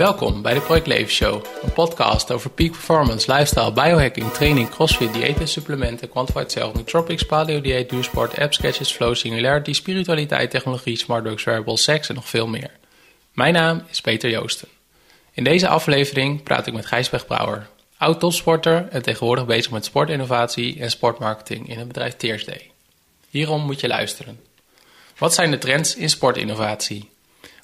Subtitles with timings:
[0.00, 5.12] Welkom bij de Project Leven Show, een podcast over peak performance, lifestyle, biohacking, training, crossfit,
[5.12, 10.96] dieet en supplementen, quantified self, nootropics, paleo dieet, duursport, apps, sketches, flow, singularity, spiritualiteit, technologie,
[10.96, 12.70] smart drugs, wearables, seks en nog veel meer.
[13.32, 14.68] Mijn naam is Peter Joosten.
[15.32, 20.80] In deze aflevering praat ik met Gijsbrecht Brouwer, oud topsporter en tegenwoordig bezig met sportinnovatie
[20.80, 22.70] en sportmarketing in het bedrijf Tearsday.
[23.30, 24.40] Hierom moet je luisteren.
[25.18, 27.08] Wat zijn de trends in sportinnovatie?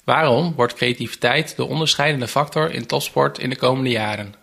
[0.07, 4.33] Waarom wordt creativiteit de onderscheidende factor in topsport in de komende jaren?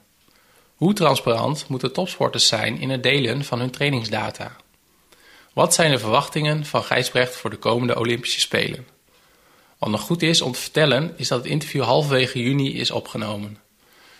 [0.74, 4.56] Hoe transparant moeten topsporters zijn in het delen van hun trainingsdata?
[5.52, 8.86] Wat zijn de verwachtingen van Gijsbrecht voor de komende Olympische Spelen?
[9.78, 13.58] Wat nog goed is om te vertellen is dat het interview halverwege juni is opgenomen.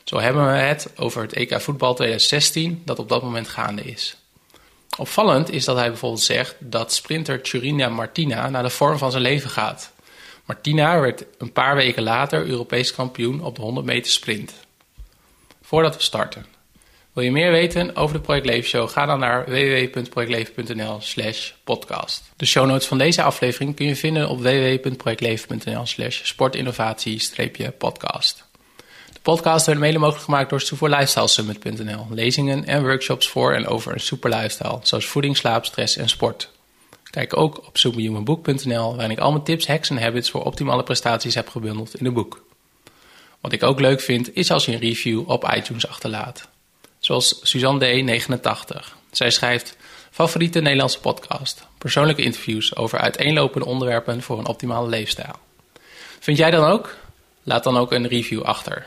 [0.05, 4.17] Zo hebben we het over het EK voetbal 2016 dat op dat moment gaande is.
[4.97, 9.23] Opvallend is dat hij bijvoorbeeld zegt dat sprinter Turina Martina naar de vorm van zijn
[9.23, 9.94] leven gaat.
[10.45, 14.55] Martina werd een paar weken later Europees kampioen op de 100 meter sprint.
[15.62, 16.55] Voordat we starten.
[17.14, 18.89] Wil je meer weten over de Project Leven Show?
[18.89, 22.22] Ga dan naar www.projectleven.nl slash podcast.
[22.37, 28.45] De show notes van deze aflevering kun je vinden op www.projectleven.nl slash sportinnovatie-podcast.
[29.12, 32.06] De podcast werd mede mogelijk gemaakt door superlifestylesummit.nl.
[32.11, 36.53] Lezingen en workshops voor en over een super lifestyle, zoals voeding, slaap, stress en sport.
[37.15, 41.34] Kijk ook op superhumanbook.nl, waarin ik al mijn tips, hacks en habits voor optimale prestaties
[41.34, 42.45] heb gebundeld in een boek.
[43.41, 46.48] Wat ik ook leuk vind, is als je een review op iTunes achterlaat.
[46.98, 48.93] Zoals Suzanne D89.
[49.11, 49.77] Zij schrijft:
[50.11, 51.67] Favoriete Nederlandse podcast.
[51.79, 55.34] Persoonlijke interviews over uiteenlopende onderwerpen voor een optimale leefstijl.
[56.21, 56.97] Vind jij dan ook?
[57.43, 58.87] Laat dan ook een review achter.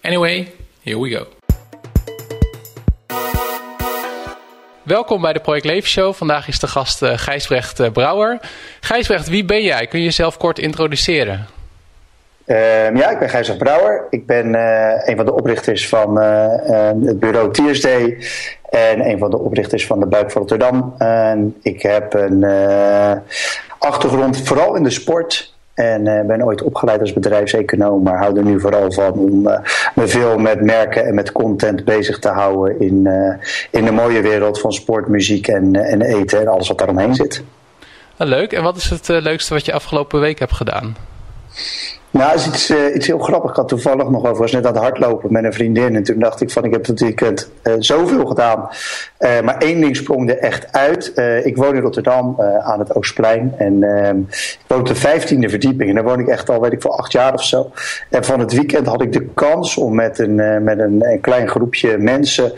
[0.00, 1.41] Anyway, here we go.
[4.82, 6.14] Welkom bij de Project Leven Show.
[6.14, 8.40] Vandaag is de gast uh, Gijsbrecht uh, Brouwer.
[8.80, 9.86] Gijsbrecht, wie ben jij?
[9.86, 11.46] Kun je jezelf kort introduceren?
[12.46, 14.06] Uh, ja, ik ben Gijsbrecht Brouwer.
[14.10, 18.18] Ik ben uh, een van de oprichters van het bureau Tearsday
[18.70, 20.94] en een van de oprichters van de Buik van Rotterdam.
[21.62, 22.44] ik heb een
[23.78, 25.51] achtergrond vooral in de sport.
[25.74, 29.58] En uh, ben ooit opgeleid als bedrijfseconoom, maar hou er nu vooral van om uh,
[29.94, 33.34] me veel met merken en met content bezig te houden in, uh,
[33.70, 37.42] in de mooie wereld van sport, muziek en, en eten en alles wat daaromheen zit.
[38.16, 38.52] Ah, leuk.
[38.52, 40.96] En wat is het leukste wat je afgelopen week hebt gedaan?
[42.12, 43.50] Nou, is iets, uh, iets heel grappigs.
[43.50, 45.96] Ik had toevallig nog over, was net aan het hardlopen met een vriendin.
[45.96, 48.68] En toen dacht ik van, ik heb dit weekend uh, zoveel gedaan.
[49.18, 51.12] Uh, maar één ding sprong er echt uit.
[51.44, 53.54] ik woon in Rotterdam aan het Oostplein.
[53.58, 55.88] En ehm, ik woon op de vijftiende verdieping.
[55.88, 57.70] En daar woon ik echt al, weet ik voor acht jaar of zo.
[58.10, 61.48] En van het weekend had ik de kans om met een, met een, een, klein
[61.48, 62.52] groepje mensen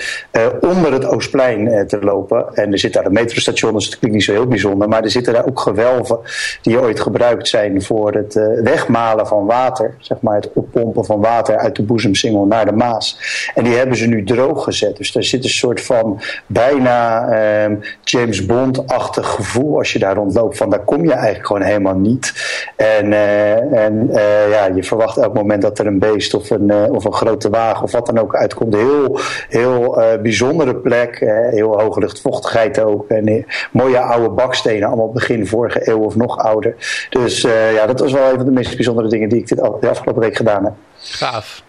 [0.60, 2.54] onder het Oostplein te lopen.
[2.54, 4.88] En er zit daar een metrostation, dus dat klinkt niet zo heel bijzonder.
[4.88, 6.18] Maar er zitten daar ook gewelven
[6.62, 11.56] die ooit gebruikt zijn voor het wegmalen van water, zeg maar het oppompen van water
[11.56, 13.18] uit de boezemsingel naar de Maas.
[13.54, 14.96] En die hebben ze nu droog gezet.
[14.96, 17.28] Dus daar zit een soort van bijna
[17.64, 20.56] um, James Bond-achtig gevoel als je daar rondloopt.
[20.56, 22.32] Van daar kom je eigenlijk gewoon helemaal niet.
[22.76, 26.68] En, uh, en uh, ja, je verwacht elk moment dat er een beest of een,
[26.68, 28.74] uh, of een grote wagen of wat dan ook uitkomt.
[28.74, 31.18] Heel, heel bijzondere plek.
[31.50, 33.08] heel hoge luchtvochtigheid ook.
[33.08, 36.74] En mooie oude bakstenen, allemaal begin vorige eeuw of nog ouder.
[37.10, 37.40] Dus
[37.74, 40.22] ja, dat was wel een van de meest bijzondere dingen die ik dit de afgelopen
[40.22, 40.74] week gedaan heb.
[40.98, 41.62] Gaaf.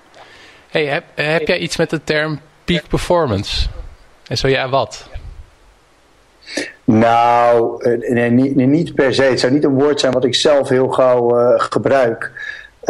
[0.70, 3.68] Hey, heb, heb jij iets met de term peak performance?
[4.28, 5.09] En zo ja, wat?
[6.84, 7.78] Nou,
[8.09, 9.24] nee, niet, niet per se.
[9.24, 12.31] Het zou niet een woord zijn wat ik zelf heel gauw uh, gebruik.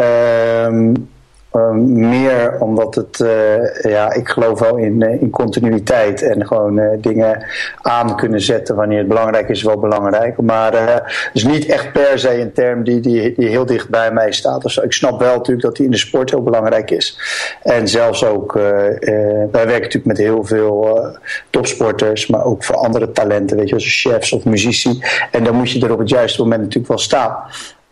[0.00, 1.10] Um,
[1.56, 6.78] Ehm, meer omdat het, uh, ja, ik geloof wel in, uh, in continuïteit en gewoon
[6.78, 7.46] uh, dingen
[7.82, 10.40] aan kunnen zetten wanneer het belangrijk is, wel belangrijk.
[10.40, 14.12] Maar het is niet echt per se een term die, die, die heel dicht bij
[14.12, 14.62] mij staat.
[14.62, 17.18] Dus ik snap wel natuurlijk dat die in de sport heel belangrijk is.
[17.62, 21.06] En zelfs ook, wij werken natuurlijk met heel veel
[21.50, 25.02] topsporters, maar ook voor andere talenten, weet je, zoals chefs of muzici.
[25.30, 27.36] En dan moet je er op het juiste moment natuurlijk wel staan.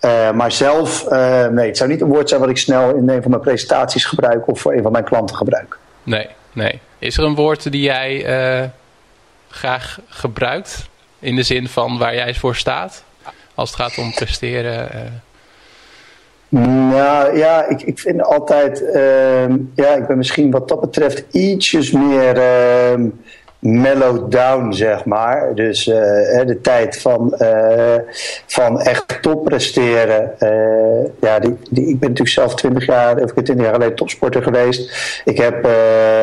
[0.04, 3.08] Uh, maar zelf, uh, nee, het zou niet een woord zijn wat ik snel in
[3.08, 5.79] een van mijn presentaties gebruik of voor een van mijn klanten gebruik.
[6.02, 6.81] Nee, nee.
[6.99, 8.26] Is er een woord die jij
[8.61, 8.69] uh,
[9.49, 10.88] graag gebruikt?
[11.19, 13.05] In de zin van waar jij voor staat?
[13.55, 14.88] Als het gaat om presteren?
[16.49, 21.90] Nou ja, ik, ik vind altijd, ehm, ja, ik ben misschien wat dat betreft ietsjes
[21.90, 22.38] meer
[23.64, 25.55] mellowed down, zeg maar.
[25.55, 27.34] Dus de tijd van,
[28.46, 30.34] van echt top presteren.
[31.20, 35.20] ja, die, die, ik ben natuurlijk zelf 20 jaar, of 20 jaar geleden topsporter geweest.
[35.25, 35.69] Ik heb,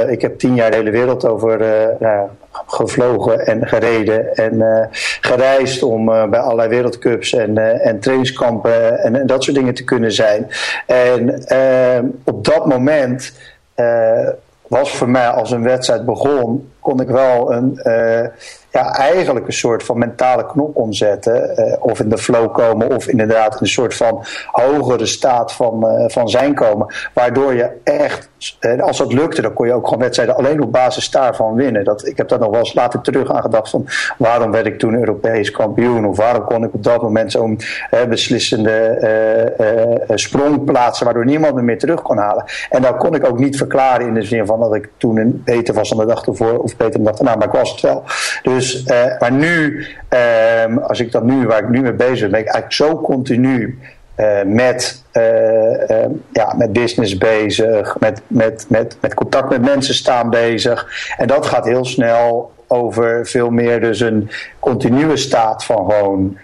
[0.09, 1.59] ik heb 10 jaar de hele wereld over
[1.99, 2.27] nou,
[2.65, 4.89] gevlogen en gereden en
[5.21, 10.11] gereisd om bij allerlei wereldcups en, en trainingskampen en, en, dat soort dingen te kunnen
[10.11, 10.47] zijn.
[10.85, 11.43] En
[12.23, 13.33] op dat moment
[14.67, 18.27] was voor mij als een wedstrijd begon, kon ik wel een, uh,
[18.71, 21.53] ja, eigenlijk een soort van mentale knop omzetten.
[21.59, 26.09] Uh, of in de flow komen, of inderdaad een soort van hogere staat van, uh,
[26.09, 26.93] van zijn komen.
[27.13, 28.29] Waardoor je echt,
[28.79, 31.83] als dat lukte, dan kon je ook gewoon wedstrijden alleen op basis daarvan winnen.
[31.83, 33.87] Dat, ik heb daar nog wel eens later terug aan gedacht van
[34.17, 36.05] waarom werd ik toen Europees kampioen?
[36.05, 37.59] Of waarom kon ik op dat moment zo'n
[38.09, 38.79] beslissende
[40.07, 42.45] sprong plaatsen waardoor niemand me meer terug kon halen.
[42.69, 45.73] En dat kon ik ook niet verklaren in de zin van dat ik toen beter
[45.73, 48.03] was dan de dag ervoor of de dag erna, maar ik was het wel.
[48.43, 52.31] Dus, uh, maar nu, uh, als ik dat nu, waar ik nu mee bezig ben,
[52.31, 53.79] ben ik eigenlijk zo continu
[54.17, 60.29] uh, met, uh, ja, met business bezig, met, met, met, met contact met mensen staan
[60.29, 60.87] bezig.
[61.17, 64.29] En dat gaat heel snel over veel meer dus een
[64.59, 66.37] continue staat van gewoon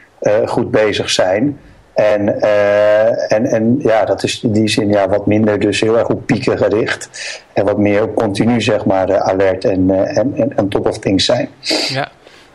[0.45, 1.59] goed bezig zijn.
[1.97, 5.97] En, uh, en, en ja, dat is in die zin ja, wat minder dus heel
[5.97, 7.09] erg op pieken gericht.
[7.53, 10.99] En wat meer op continu zeg maar uh, alert en, uh, en, en top of
[10.99, 11.49] things zijn.
[11.87, 12.11] Ja,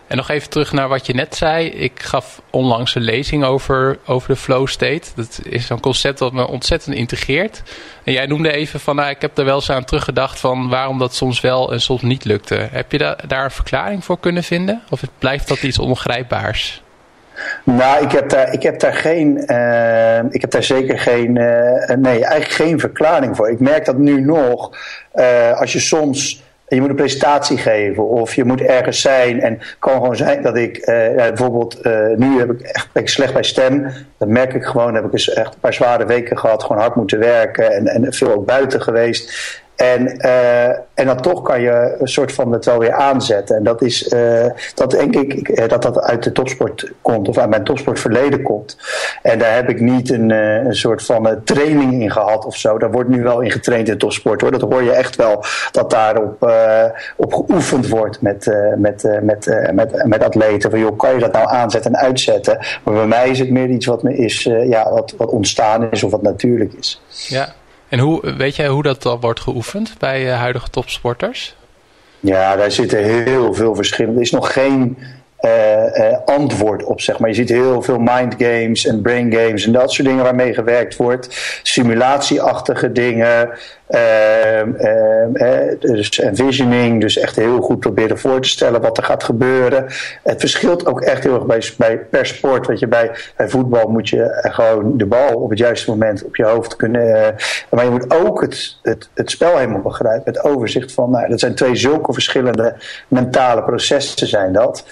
[0.06, 1.66] en nog even terug naar wat je net zei.
[1.66, 5.08] Ik gaf onlangs een lezing over, over de flow state.
[5.14, 7.62] Dat is een concept dat me ontzettend integreert.
[8.04, 10.98] En jij noemde even van, nou, ik heb er wel eens aan teruggedacht van waarom
[10.98, 12.68] dat soms wel en soms niet lukte.
[12.70, 14.82] Heb je da daar een verklaring voor kunnen vinden?
[14.90, 16.81] Of blijft dat iets ongrijpbaars?
[17.64, 21.96] Nou, ik heb daar, ik heb daar geen, uh, ik heb daar zeker geen, uh,
[21.96, 23.50] nee, eigenlijk geen verklaring voor.
[23.50, 24.76] Ik merk dat nu nog,
[25.14, 29.60] uh, als je soms, je moet een presentatie geven of je moet ergens zijn en
[29.78, 30.84] kan gewoon zijn dat ik,
[31.16, 31.84] bijvoorbeeld,
[32.16, 33.86] nu heb ik echt, ben ik slecht bij stem.
[34.18, 36.94] Dat merk ik gewoon, heb ik dus echt een paar zware weken gehad, gewoon hard
[36.94, 39.61] moeten werken en, en veel ook buiten geweest.
[39.76, 43.56] En, uh, en dan toch kan je een soort van het wel weer aanzetten.
[43.56, 47.38] En dat is, uh, dat denk ik, eh, dat dat uit de topsport komt, of
[47.38, 48.76] uit mijn topsportverleden komt.
[49.22, 52.78] En daar heb ik niet een, een soort van training in gehad of zo.
[52.78, 54.50] Daar wordt nu wel in getraind in topsport hoor.
[54.50, 56.52] Dat hoor je echt wel, dat daarop
[57.16, 60.70] op geoefend wordt met, met, met, met, met atleten.
[60.70, 62.58] Van joh, kan je dat nou aanzetten en uitzetten?
[62.84, 66.02] Maar bij mij is het meer iets wat me is, ja, wat, wat ontstaan is
[66.02, 67.02] of wat natuurlijk is.
[67.28, 67.48] Ja.
[67.92, 71.56] En hoe, weet jij hoe dat dan wordt geoefend bij uh, huidige topsporters?
[72.20, 74.14] Ja, daar zitten heel veel verschillen.
[74.14, 74.98] Er is nog geen
[76.24, 77.28] antwoord op, zeg maar.
[77.28, 80.96] Je ziet heel veel mind games en brain games en dat soort dingen waarmee gewerkt
[80.96, 81.60] wordt.
[81.62, 83.50] Simulatieachtige dingen.
[83.92, 84.62] Uh,
[85.80, 89.86] dus envisioning, dus echt heel goed proberen voor te stellen wat er gaat gebeuren.
[90.22, 92.66] Het verschilt ook echt heel erg bij, bij per sport.
[92.66, 96.36] Weet je, bij, bij voetbal moet je gewoon de bal op het juiste moment op
[96.36, 97.34] je hoofd kunnen.
[97.70, 100.32] maar je moet ook het, het, het spel helemaal begrijpen.
[100.32, 102.74] Het overzicht van, nou, dat zijn twee zulke verschillende
[103.08, 104.84] mentale processen zijn dat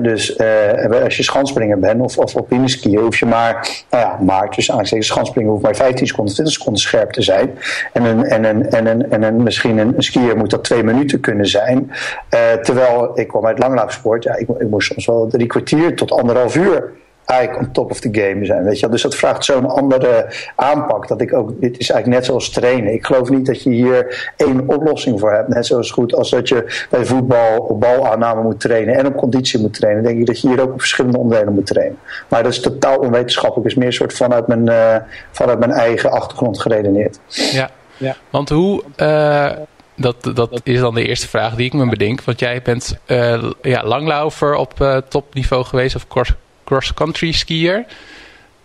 [0.00, 4.18] dus uh, als je schanspringen bent of, of op skiën, hoef je maar, nou ja,
[4.20, 7.58] maar tussen aanstekens schanspringen hoeft maar 15 seconden, 20 seconden scherp te zijn.
[7.92, 11.20] En, een, en, een, en, een, en een, misschien een, skier moet dat twee minuten
[11.20, 11.90] kunnen zijn.
[12.34, 16.12] Uh, terwijl ik kwam uit langlaufsport, ja, ik, ik moest soms wel drie kwartier tot
[16.12, 16.92] anderhalf uur
[17.24, 18.64] eigenlijk on top of the game zijn.
[18.64, 18.88] Weet je?
[18.88, 21.08] Dus dat vraagt zo'n andere aanpak.
[21.08, 22.92] Dat ik ook, dit is eigenlijk net zoals trainen.
[22.92, 25.48] Ik geloof niet dat je hier één oplossing voor hebt.
[25.48, 29.60] Net zoals goed als dat je bij voetbal op balaanname moet trainen en op conditie
[29.60, 30.02] moet trainen.
[30.02, 31.98] Denk ik dat je hier ook op verschillende onderdelen moet trainen.
[32.28, 33.70] Maar dat is totaal onwetenschappelijk.
[33.70, 34.96] is meer een soort vanuit mijn, uh,
[35.30, 37.18] vanuit mijn eigen achtergrond geredeneerd.
[37.52, 38.16] Ja, ja.
[38.30, 38.82] want hoe.
[38.96, 39.50] Uh
[39.96, 42.22] dat, dat is dan de eerste vraag die ik me bedenk.
[42.22, 46.32] Want jij bent uh, ja, langlaufer op uh, topniveau geweest, of cross,
[46.64, 47.84] cross-country skier.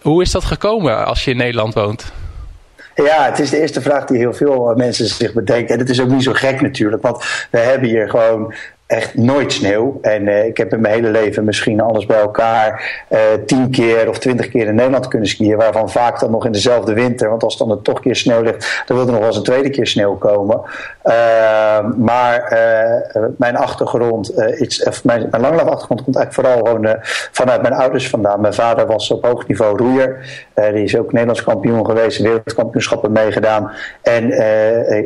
[0.01, 2.11] Hoe is dat gekomen als je in Nederland woont?
[2.95, 5.73] Ja, het is de eerste vraag die heel veel mensen zich bedenken.
[5.73, 8.53] En het is ook niet zo gek natuurlijk, want we hebben hier gewoon
[8.89, 9.99] echt nooit sneeuw.
[10.01, 14.09] En uh, ik heb in mijn hele leven misschien alles bij elkaar uh, tien keer
[14.09, 15.57] of twintig keer in Nederland kunnen skiën.
[15.57, 17.29] Waarvan vaak dan nog in dezelfde winter.
[17.29, 19.37] Want als dan er toch een keer sneeuw ligt, dan wil er nog wel eens
[19.37, 20.61] een tweede keer sneeuw komen.
[21.09, 22.57] Uh, maar
[23.37, 24.33] mijn achtergrond,
[24.87, 26.97] of mijn, mijn langlaufachtergrond komt eigenlijk vooral gewoon
[27.31, 28.41] vanuit mijn ouders vandaan.
[28.41, 30.17] Mijn vader was op hoog niveau roeier.
[30.53, 33.71] die is ook Nederlands kampioen geweest, wereldkampioenschappen meegedaan.
[34.01, 34.23] En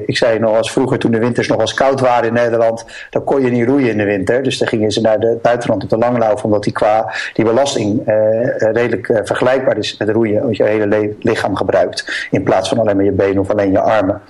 [0.08, 3.24] ik zei nog als vroeger, toen de winters nog als koud waren in Nederland, dan
[3.24, 4.44] kon je niet roeien in de winter.
[4.44, 8.02] Dus dan gingen ze naar het buitenland op de langlauf, omdat die qua die belasting
[8.58, 10.42] redelijk vergelijkbaar is met roeien.
[10.42, 13.80] Want je hele lichaam gebruikt in plaats van alleen maar je benen of alleen je
[13.80, 14.22] armen.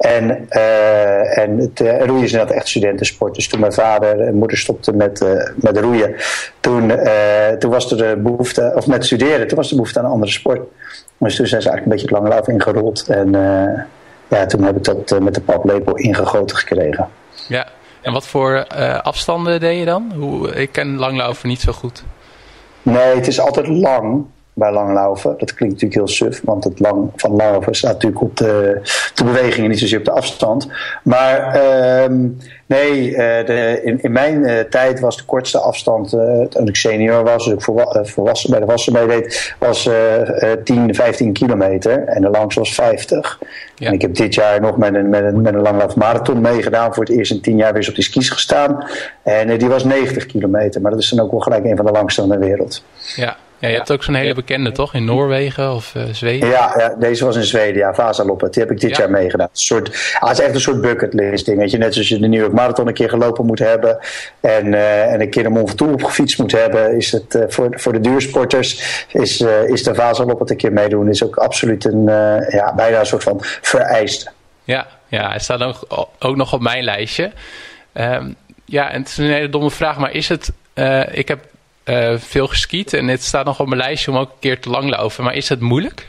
[0.00, 3.34] En, uh, en het uh, roeien is inderdaad echt studentensport.
[3.34, 6.14] Dus toen mijn vader en moeder stopten met, uh, met roeien,
[6.60, 6.92] toen,
[7.58, 10.32] toen was er de behoefte, of met studeren, toen was de behoefte aan een andere
[10.32, 10.60] sport.
[11.18, 13.04] Dus toen zijn ze eigenlijk een beetje het langlauf ingerold.
[13.08, 13.32] En
[14.28, 17.08] ja, toen heb ik dat met de paplepel ingegoten gekregen.
[17.48, 17.66] Ja,
[18.00, 18.66] en wat voor
[19.02, 20.12] afstanden deed je dan?
[20.16, 22.04] Hoe, ik ken langlaufen niet zo goed.
[22.82, 24.24] Nee, het is altijd lang
[24.60, 25.34] bij langlaufen.
[25.38, 28.80] Dat klinkt natuurlijk heel suf, want het lang van langlaufen staat natuurlijk op de,
[29.14, 30.68] de beweging en niet zozeer op de afstand.
[31.02, 32.18] Maar uh,
[32.66, 36.76] nee, uh, de, in, in mijn uh, tijd was de kortste afstand, uh, toen ik
[36.76, 39.88] senior was, dus ik volwa volwassen, bij de wassen deed, was
[40.64, 42.04] 10, 15 kilometer.
[42.04, 43.38] En de langste was 50.
[43.74, 43.86] Ja.
[43.86, 46.94] En ik heb dit jaar nog met een, met een, met een langlaufmarathon meegedaan.
[46.94, 48.84] Voor het eerst in 10 jaar weer eens op die skis gestaan.
[49.22, 50.80] En die was 90 kilometer.
[50.80, 52.84] Maar dat is dan ook wel gelijk een van de langste van de wereld.
[53.16, 54.94] Ja, ja, je hebt ook zo'n hele bekende, toch?
[54.94, 56.48] In Noorwegen of uh, Zweden?
[56.48, 58.52] Ja, ja, deze was in Zweden, ja, Vasaloppet.
[58.52, 59.48] Die heb ik dit jaar meegedaan.
[59.52, 61.78] Een soort, ah, het is echt een soort bucketlist ding, weet je.
[61.78, 63.98] Net zoals je de New York Marathon een keer gelopen moet hebben...
[64.40, 66.96] en, uh, en een keer de Mont Ventoux opgefietst moet hebben...
[66.96, 71.08] is het uh, voor, voor de duursporters is, is de Vasaloppet een keer meedoen...
[71.08, 72.04] is ook absoluut een,
[72.48, 74.30] ja, bijna een soort van vereiste.
[74.64, 77.30] Ja, ja, hij staat ook, ook nog op mijn lijstje.
[77.94, 80.52] Um, ja, en het is een hele domme vraag, maar is het...
[81.12, 81.38] ik heb
[81.90, 84.70] uh, veel geskiet en het staat nog op mijn lijstje om ook een keer te
[84.70, 85.24] langlopen.
[85.24, 86.08] Maar is het moeilijk?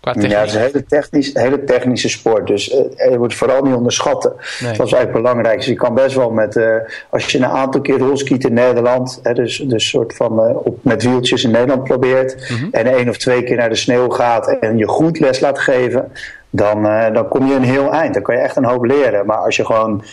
[0.00, 2.46] Qua ja, het is een hele, technisch, hele technische sport.
[2.46, 4.32] Dus uh, je moet vooral niet onderschatten.
[4.60, 5.56] Dat is eigenlijk belangrijk.
[5.56, 6.76] Dus je kan best wel met, uh,
[7.10, 11.02] als je een aantal keer rolskiet in Nederland, hè, dus, dus soort van op, met
[11.02, 12.68] wieltjes in Nederland probeert, mm -hmm.
[12.72, 16.12] en één of twee keer naar de sneeuw gaat en je goed les laat geven,
[16.50, 18.14] dan, dan kom je een heel eind.
[18.14, 19.26] Dan kan je echt een hoop leren.
[19.26, 20.04] Maar als je gewoon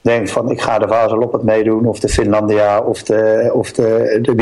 [0.00, 4.34] denkt van ik ga de Vazelop meedoen of de Finlandia of de, of de, de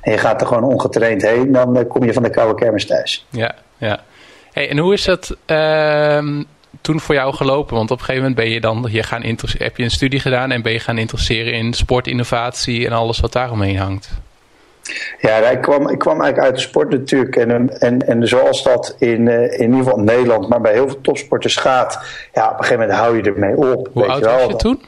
[0.00, 2.86] en je gaat er gewoon ongetraind heen, dan eh, kom je van de koude kermis
[2.86, 3.26] thuis.
[3.30, 4.00] Ja, ja.
[4.52, 6.42] Hey, en hoe is dat uh,
[6.80, 7.76] toen voor jou gelopen?
[7.76, 9.22] Want op een gegeven moment ben je dan, je gaan
[9.58, 13.32] heb je een studie gedaan en ben je gaan interesseren in sportinnovatie en alles wat
[13.32, 14.10] daaromheen hangt?
[15.20, 17.36] Ja, ik kwam, ik kwam eigenlijk uit de sport natuurlijk.
[17.36, 21.00] En, en, en zoals dat in, uh, in ieder geval Nederland, maar bij heel veel
[21.00, 21.98] topsporters gaat,
[22.32, 23.88] ja, op een gegeven moment hou je ermee op.
[23.92, 24.82] Hoe weet oud je wel, was je toen?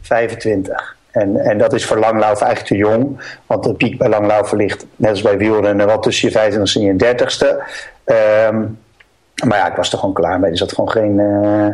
[0.00, 0.96] 25.
[1.10, 3.20] En, en dat is voor langlaufen eigenlijk te jong.
[3.46, 6.96] Want de piek bij langlaufen ligt, net als bij wielrennen, wat tussen je 25ste en
[6.96, 7.46] je 30ste.
[8.52, 8.78] Um,
[9.44, 10.50] maar ja, ik was er gewoon klaar mee.
[10.50, 11.66] Er zat gewoon geen, uh,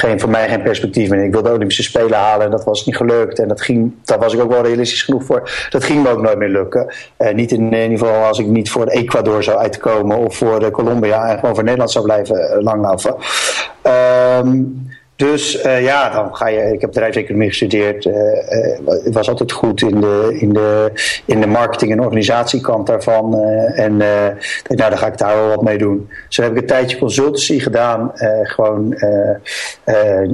[0.00, 1.24] geen, voor mij geen perspectief meer.
[1.24, 3.38] Ik wilde de Olympische Spelen halen en dat was niet gelukt.
[3.38, 5.66] En dat ging, daar was ik ook wel realistisch genoeg voor.
[5.70, 6.94] Dat ging me ook nooit meer lukken.
[7.18, 10.70] Uh, niet in, ieder geval als ik niet voor Ecuador zou uitkomen of voor de
[10.70, 13.14] Colombia en gewoon voor Nederland zou blijven langlaufen.
[14.42, 14.88] Um,
[15.20, 16.72] dus uh, ja, dan ga je.
[16.72, 18.04] Ik heb bedrijfseconomie gestudeerd.
[18.04, 18.14] Uh,
[19.12, 20.92] was altijd goed in de, in de,
[21.24, 23.40] in de marketing- en organisatiekant daarvan.
[23.74, 26.08] en dacht, nou, dan ga ik daar wel wat mee doen.
[26.28, 28.12] Dus heb ik een tijdje consultancy gedaan.
[28.42, 28.94] gewoon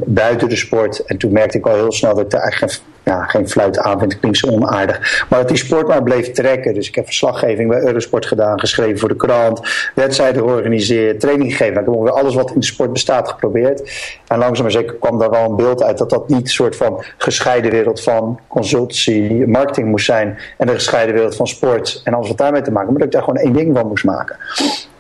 [0.05, 1.05] buiten de sport.
[1.05, 2.73] En toen merkte ik al heel snel dat ik daar eigenlijk
[3.07, 5.27] ja, geen fluit aan vind, zo onaardig.
[5.29, 6.75] Maar dat die sport maar bleef trekken.
[6.75, 9.61] Dus ik heb verslaggeving bij Eurosport gedaan, geschreven voor de krant,
[9.95, 11.73] wedstrijden georganiseerd, training gegeven.
[11.75, 13.93] Nou, ik heb ongeveer alles wat in de sport bestaat geprobeerd.
[14.27, 16.77] En langzaam maar zeker kwam daar wel een beeld uit dat dat niet een soort
[16.77, 20.39] van gescheiden wereld van consultancy, marketing moest zijn.
[20.59, 22.89] En de gescheiden wereld van sport en alles wat daarmee te maken.
[22.89, 24.37] Maar dat ik daar gewoon één ding van moest maken.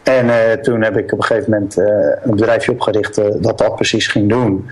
[0.02, 1.84] En uh, toen heb ik op een gegeven moment uh,
[2.22, 4.70] een bedrijfje opgericht uh, dat dat precies ging doen.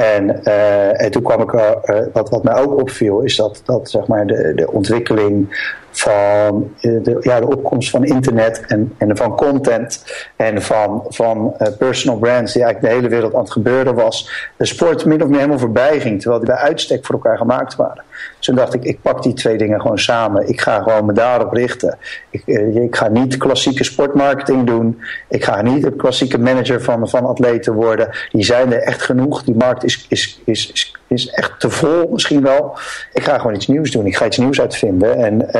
[0.00, 1.70] En, uh, en toen kwam ik, uh,
[2.12, 5.48] wat, wat mij ook opviel, is dat, dat zeg maar de, de ontwikkeling
[5.90, 10.04] van de, ja, de opkomst van internet en, en van content
[10.36, 14.48] en van, van uh, personal brands, die eigenlijk de hele wereld aan het gebeuren was,
[14.56, 17.76] de sport min of meer helemaal voorbij ging, terwijl die bij uitstek voor elkaar gemaakt
[17.76, 18.04] waren.
[18.36, 20.48] Dus toen dacht ik, ik pak die twee dingen gewoon samen.
[20.48, 21.98] Ik ga gewoon me daarop richten.
[22.30, 25.00] Ik, eh, ik ga niet klassieke sportmarketing doen.
[25.28, 28.08] Ik ga niet een klassieke manager van, van atleten worden.
[28.30, 29.42] Die zijn er echt genoeg.
[29.42, 32.78] Die markt is, is, is, is, is echt te vol misschien wel.
[33.12, 34.06] Ik ga gewoon iets nieuws doen.
[34.06, 35.16] Ik ga iets nieuws uitvinden.
[35.16, 35.54] En,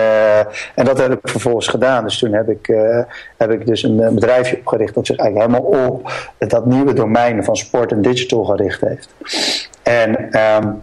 [0.75, 2.05] en dat heb ik vervolgens gedaan.
[2.05, 2.99] Dus toen heb ik, uh,
[3.37, 7.57] heb ik dus een bedrijfje opgericht dat zich eigenlijk helemaal op dat nieuwe domein van
[7.57, 9.15] sport en digital gericht heeft.
[9.83, 10.39] En...
[10.39, 10.83] Um,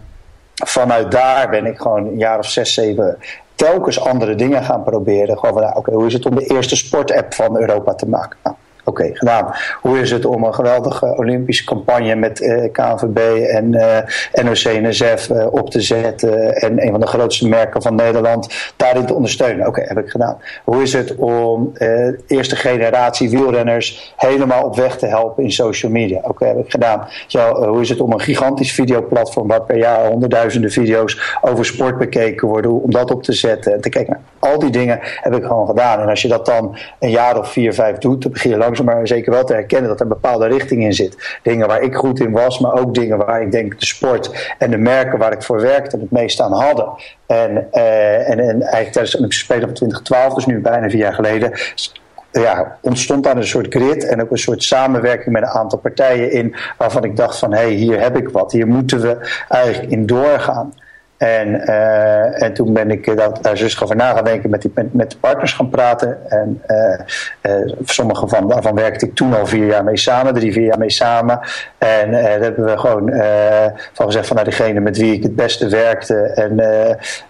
[0.64, 3.18] vanuit daar ben ik gewoon een jaar of zes, zeven
[3.54, 5.38] telkens andere dingen gaan proberen.
[5.38, 8.38] Gewoon van, nou, oké, hoe is het om de eerste sportapp van Europa te maken?
[8.42, 8.56] Nou,
[8.88, 9.54] Oké, gedaan.
[9.80, 15.46] Hoe is het om een geweldige Olympische campagne met uh, KNVB en uh, NOC-NSF uh,
[15.50, 19.66] op te zetten en een van de grootste merken van Nederland daarin te ondersteunen?
[19.66, 20.38] Oké, heb ik gedaan.
[20.64, 21.72] Hoe is het om
[22.26, 26.20] eerste generatie wielrenners helemaal op weg te helpen in social media?
[26.22, 27.08] Oké, heb ik gedaan.
[27.26, 31.98] Zo, hoe is het om een gigantisch videoplatform waar per jaar honderdduizenden video's over sport
[31.98, 34.12] bekeken worden, om dat op te zetten en te kijken?
[34.12, 36.00] Nou, Al die dingen heb ik gewoon gedaan.
[36.00, 38.77] En als je dat dan een jaar of vier, vijf doet, dan begin je langzaam
[38.84, 41.38] maar zeker wel te herkennen dat er een bepaalde richting in zit.
[41.42, 44.70] Dingen waar ik goed in was, maar ook dingen waar ik denk de sport en
[44.70, 46.92] de merken waar ik voor werkte het meest aan hadden.
[47.26, 51.00] En, uh, en, en eigenlijk tijdens de Olympische Spelen van 2012, dus nu bijna vier
[51.00, 51.52] jaar geleden,
[52.32, 56.32] ja, ontstond daar een soort grid en ook een soort samenwerking met een aantal partijen
[56.32, 59.92] in, waarvan ik dacht van hé, hey, hier heb ik wat, hier moeten we eigenlijk
[59.92, 60.72] in doorgaan.
[61.18, 64.72] En, uh, en toen ben ik uh, daar zus over na gaan denken, met, die,
[64.90, 66.30] met, de partners gaan praten.
[66.30, 66.62] En
[67.42, 70.78] uh, sommige van daarvan werkte ik toen al vier jaar mee samen, drie, vier jaar
[70.78, 71.40] mee samen.
[71.78, 73.12] En daar hebben we gewoon
[73.92, 76.58] van gezegd van nou, degene met wie ik het beste werkte en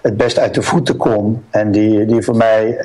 [0.02, 1.44] het best uit de voeten kon.
[1.50, 2.80] En die, die voor mij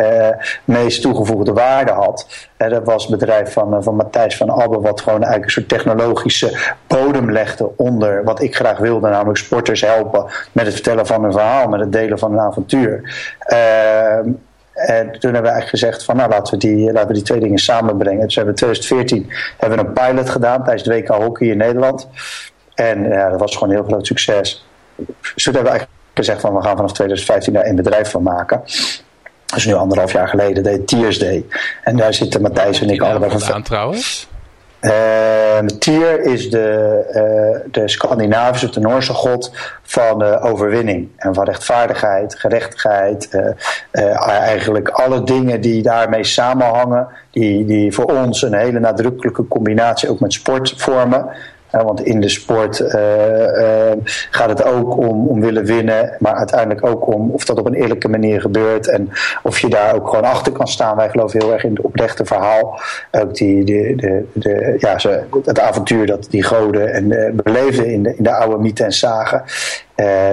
[0.63, 2.49] meest toegevoegde waarde had.
[2.57, 5.69] En dat was het bedrijf van, van Matthijs van Abbe, wat gewoon eigenlijk een soort
[5.69, 11.23] technologische bodem legde onder wat ik graag wilde, namelijk sporters helpen met het vertellen van
[11.23, 13.13] een verhaal, met het delen van een avontuur.
[13.39, 14.29] Ehm,
[14.73, 17.39] en toen hebben we eigenlijk gezegd van nou laten we die, laten we die twee
[17.39, 18.25] dingen samenbrengen.
[18.25, 21.57] Dus we hebben in 2014 hebben we een pilot gedaan tijdens de WK Hockey in
[21.57, 22.07] Nederland.
[22.75, 24.67] En ja, dat was gewoon een heel groot succes.
[24.95, 28.23] Dus toen hebben we eigenlijk gezegd van we gaan vanaf 2015 daar een bedrijf van
[28.23, 28.61] maken.
[29.45, 31.45] Dat is nu anderhalf jaar geleden, de Tears Day.
[31.83, 33.53] En daar zitten Matthijs en ik allebei van.
[33.53, 34.27] aan trouwens?
[34.81, 34.91] Uh,
[35.65, 39.51] Tyr is de, uh, de Scandinavische, de Noorse god
[39.81, 43.29] van uh, overwinning en van rechtvaardigheid, gerechtigheid.
[43.91, 50.19] eigenlijk alle dingen die daarmee samenhangen, die, die voor ons een hele nadrukkelijke combinatie ook
[50.19, 51.25] met sport vormen
[51.81, 52.87] want in de sport uh,
[53.57, 53.91] uh,
[54.29, 57.73] gaat het ook om, om willen winnen, maar uiteindelijk ook om of dat op een
[57.73, 59.09] eerlijke manier gebeurt en
[59.43, 60.95] of je daar ook gewoon achter kan staan.
[60.95, 62.79] Wij geloven heel erg in het oprechte verhaal.
[63.11, 64.97] Ook die, de, de, de, ja,
[65.45, 68.91] het avontuur dat die goden en uh, beleefden in de, in de oude mythen en
[68.91, 69.43] zagen.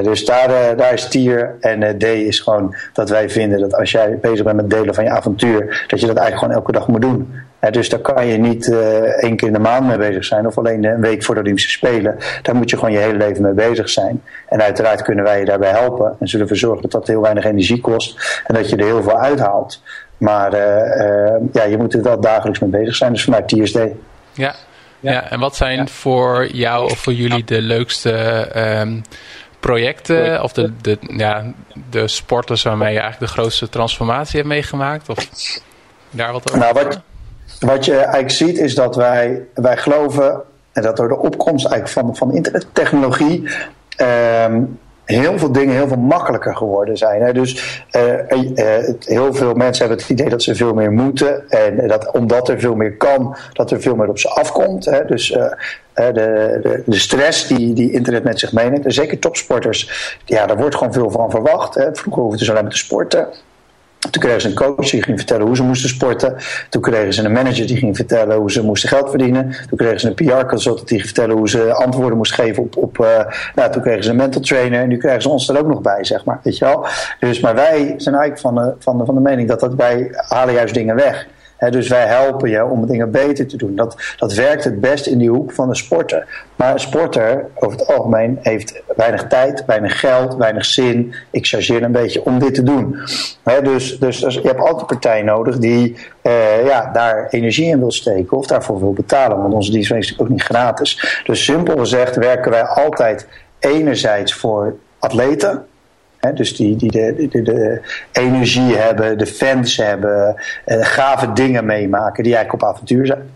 [0.03, 4.19] dus daar, daar is tier en D is gewoon dat wij vinden dat als jij
[4.21, 7.01] bezig bent met delen van je avontuur, dat je dat eigenlijk gewoon elke dag moet
[7.01, 8.79] doen dus daar kan je niet uh,
[9.23, 11.71] één keer in de maand mee bezig zijn of alleen een week voor de Olympische
[11.71, 12.17] Spelen.
[12.43, 14.23] Daar moet je gewoon je hele leven mee bezig zijn.
[14.49, 17.45] En uiteraard kunnen wij je daarbij helpen en zullen ervoor zorgen dat dat heel weinig
[17.45, 19.83] energie kost en dat je er heel veel uithaalt.
[20.17, 23.79] Maar uh, uh, ja, je moet er wel dagelijks mee bezig zijn, dus vanuit TSD.
[24.33, 24.55] Ja,
[25.01, 25.31] ja.
[25.31, 25.87] en wat zijn ja.
[25.87, 28.47] voor jou of voor jullie de leukste
[28.81, 29.03] um,
[29.61, 31.45] projecten of de, de, ja,
[31.91, 35.09] de sporters waarmee je eigenlijk de grootste transformatie hebt meegemaakt?
[35.09, 35.29] Of
[36.11, 36.61] daar wat over?
[36.61, 37.03] Nou, wat,
[37.61, 42.07] wat je eigenlijk ziet is dat wij, wij geloven en dat door de opkomst eigenlijk
[42.07, 43.49] van, van internettechnologie
[44.47, 44.79] um,
[45.11, 47.23] heel veel dingen heel veel makkelijker geworden zijn.
[47.23, 47.33] Hè.
[47.33, 48.03] Dus uh,
[48.55, 51.51] uh, heel veel mensen hebben het idee dat ze veel meer moeten.
[51.51, 54.85] En dat omdat er veel meer kan, dat er veel meer op ze afkomt.
[54.85, 55.05] Hè.
[55.05, 55.47] Dus uh,
[55.95, 56.13] de,
[56.63, 58.85] de, de, stress die, die internet met zich meeneemt.
[58.85, 61.75] En zeker topsporters, ja, daar wordt gewoon veel van verwacht.
[61.75, 61.95] Hè.
[61.95, 63.29] Vroeger hoefden ze alleen maar te sporten.
[64.11, 66.37] Toen kregen ze een coach die ging vertellen hoe ze moesten sporten.
[66.69, 69.57] Toen kregen ze een manager die ging vertellen hoe ze moesten geld verdienen.
[69.69, 72.77] Toen kregen ze een PR-consultant die ging vertellen hoe ze antwoorden moesten geven op.
[72.77, 73.07] op uh,
[73.55, 75.81] nou, toen kregen ze een mental trainer en nu krijgen ze ons er ook nog
[75.81, 76.41] bij, zeg maar.
[76.43, 76.87] Weet je wel?
[77.21, 80.09] Dus, maar wij zijn eigenlijk van de, van de, van de mening dat, dat wij
[80.13, 81.27] halen juist dingen weg
[81.69, 83.77] dus wij helpen je om dingen beter te doen.
[83.77, 86.45] Dat, dat werkt het best in die hoek van de sporter.
[86.57, 91.15] Maar een sporter, over het algemeen, heeft weinig tijd, weinig geld, weinig zin.
[91.31, 92.97] Ik chargeer een beetje om dit te doen.
[93.63, 97.79] dus, dus, dus, je hebt altijd een partij nodig die uh, ja, daar energie in
[97.79, 99.43] wil steken of daarvoor wil betalen.
[99.43, 101.23] Want onze dienst is ook niet gratis.
[101.25, 105.65] Dus simpel gezegd werken wij altijd enerzijds voor atleten
[106.35, 106.91] dus die, die
[107.43, 107.81] de,
[108.13, 113.31] energie hebben, de fans hebben, uh, gave dingen meemaken die eigenlijk op avontuur zijn.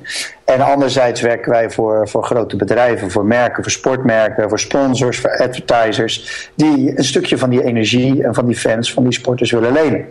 [0.45, 5.39] En anderzijds werken wij voor, voor grote bedrijven, voor merken, voor sportmerken, voor sponsors, voor
[5.39, 9.73] advertisers, die een stukje van die energie en van die fans, van die sporters willen
[9.73, 10.07] lenen.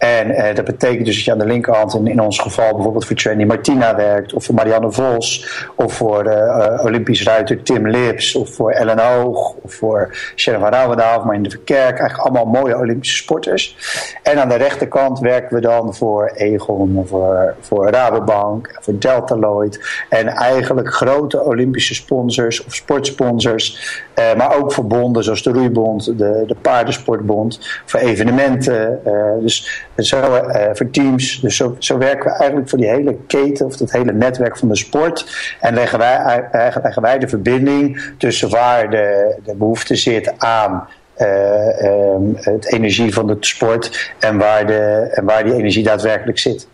[0.00, 3.06] En eh, dat betekent dus dat je aan de linkerhand in, in ons geval bijvoorbeeld
[3.06, 8.34] voor Trendy Martina werkt, of voor Marianne Vos, of voor uh, Olympisch ruiter Tim Lips,
[8.34, 11.98] of voor Ellen Hoog, of voor Sharon van Rouwendaal, of Marine de Verkerk.
[11.98, 13.76] Eigenlijk allemaal mooie Olympische sporters.
[14.22, 20.04] En aan de rechterkant werken we dan voor Egon, voor, voor Rabobank, voor Deltaloid.
[20.08, 26.44] En eigenlijk grote Olympische sponsors of sportsponsors, uh, maar ook verbonden zoals de Roeibond, de,
[26.46, 29.00] de Paardensportbond, voor evenementen.
[29.40, 31.40] Dus zo, uh, voor teams.
[31.40, 34.68] Dus zo, zo, werken we eigenlijk voor die hele keten of het hele netwerk van
[34.68, 35.26] de sport.
[35.60, 36.48] En leggen wij,
[36.82, 43.12] leggen wij de verbinding tussen waar de, de behoefte zit aan uh, um, het energie
[43.12, 46.68] van de sport en waar, de, en waar die energie daadwerkelijk zit.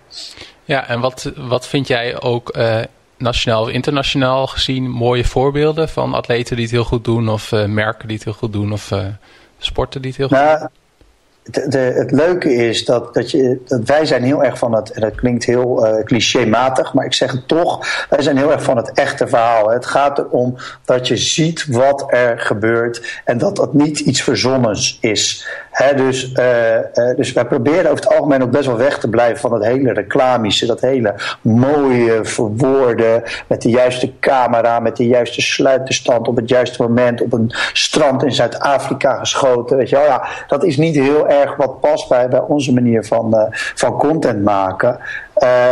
[0.64, 2.80] Ja, en wat, wat vind jij ook uh,
[3.16, 8.08] nationaal of internationaal gezien mooie voorbeelden van atleten die het heel goed doen of merken
[8.08, 8.92] die het heel goed doen of
[9.58, 10.68] sporten die het heel goed nou, doen?
[11.50, 15.00] De, het leuke is dat, dat, je, dat wij zijn heel erg van het, en
[15.00, 18.76] dat klinkt heel uh, clichématig, maar ik zeg het toch, wij zijn heel erg van
[18.76, 19.70] het echte verhaal.
[19.70, 24.98] Het gaat erom dat je ziet wat er gebeurt en dat dat niet iets verzonnens
[25.00, 25.48] is.
[25.96, 26.46] dus, uh,
[27.16, 29.92] dus wij proberen over het algemeen ook best wel weg te blijven van het hele
[29.92, 36.48] reclamische, dat hele mooie verwoorden met de juiste camera, met de juiste sluiterstand op het
[36.48, 39.76] juiste moment, op een strand in Zuid-Afrika geschoten.
[39.76, 43.04] Weet je wel, ja, dat is niet heel erg wat past bij, bij onze manier
[43.04, 44.98] van, uh, van content maken.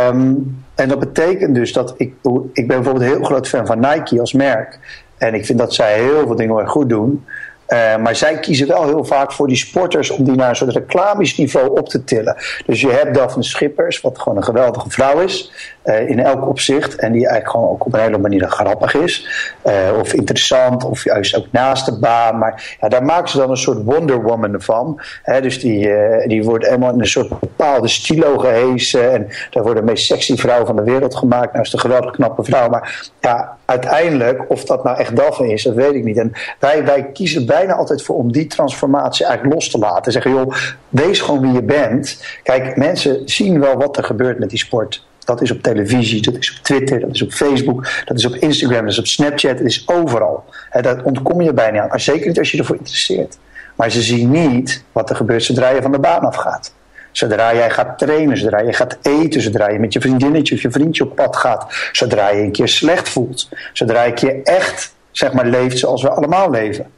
[0.07, 2.13] Um, en dat betekent dus dat ik,
[2.53, 4.79] ik ben bijvoorbeeld een heel groot fan van Nike als merk.
[5.17, 7.25] En ik vind dat zij heel veel dingen goed doen.
[7.67, 10.73] Uh, maar zij kiezen wel heel vaak voor die sporters om die naar een soort
[10.73, 12.35] reclamisch niveau op te tillen.
[12.65, 15.51] Dus je hebt Daphne Schippers, wat gewoon een geweldige vrouw is.
[15.85, 16.95] Uh, in elk opzicht.
[16.95, 19.27] En die eigenlijk gewoon ook op een hele manier grappig is.
[19.65, 22.37] Uh, of interessant, of juist ook naast de baan.
[22.37, 25.01] Maar ja, daar maken ze dan een soort Wonder Woman van.
[25.23, 25.89] Hè, dus die,
[26.27, 29.11] die wordt helemaal in een soort bepaalde stilo gehezen.
[29.11, 31.51] En daar wordt de meest sexy vrouw van de wereld gemaakt.
[31.51, 32.69] Nou is een geweldig knappe vrouw.
[32.69, 36.17] Maar ja, uiteindelijk, of dat nou echt Daphne is, dat weet ik niet.
[36.17, 40.11] En wij, wij kiezen bijna altijd voor om die transformatie eigenlijk los te laten.
[40.11, 40.55] Zeggen, joh,
[40.89, 42.23] wees gewoon wie je bent.
[42.43, 45.05] Kijk, mensen zien wel wat er gebeurt met die sport.
[45.19, 48.35] Dat is op televisie, dat is op Twitter, dat is op Facebook, dat is op
[48.35, 50.43] Instagram, dat is op Snapchat, dat is overal.
[50.69, 51.99] He, daar ontkom je bijna aan.
[51.99, 53.37] Zeker niet als je ervoor interesseert.
[53.75, 56.73] Maar ze zien niet wat er gebeurt zodra je van de baan afgaat.
[57.11, 60.71] Zodra jij gaat trainen, zodra je gaat eten, zodra je met je vriendinnetje of je
[60.71, 65.33] vriendje op pad gaat, zodra je een keer slecht voelt, zodra je keer echt zeg
[65.33, 66.91] maar, leeft zoals we allemaal leven.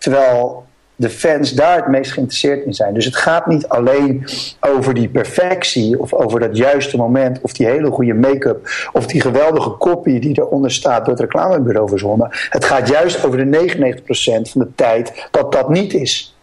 [0.00, 0.68] Terwijl
[1.00, 2.94] de fans daar het meest geïnteresseerd in zijn.
[2.94, 4.26] Dus het gaat niet alleen
[4.60, 9.20] over die perfectie of over dat juiste moment of die hele goede make-up of die
[9.20, 12.28] geweldige kopie die eronder staat door het reclamebureau verzonnen.
[12.30, 16.36] Het gaat juist over de 99% van de tijd dat dat niet is.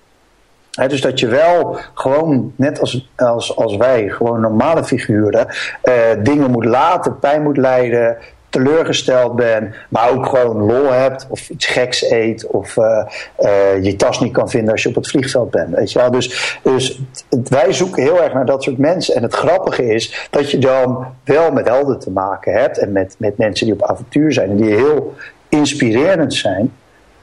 [0.87, 5.47] dus dat je wel gewoon, net als, als, als wij, gewoon normale figuren,
[5.83, 5.93] uh,
[6.23, 8.17] dingen moet laten, pijn moet lijden,
[8.49, 13.05] teleurgesteld ben, maar ook gewoon lol hebt of iets geks eet of uh,
[13.39, 15.75] uh, je tas niet kan vinden als je op het vliegveld bent.
[15.75, 16.11] Weet je wel?
[16.11, 19.15] Dus, dus wij zoeken heel erg naar dat soort mensen.
[19.15, 23.15] En het grappige is dat je dan wel met helden te maken hebt en met,
[23.17, 25.13] met mensen die op avontuur zijn en die heel
[25.49, 26.71] inspirerend zijn.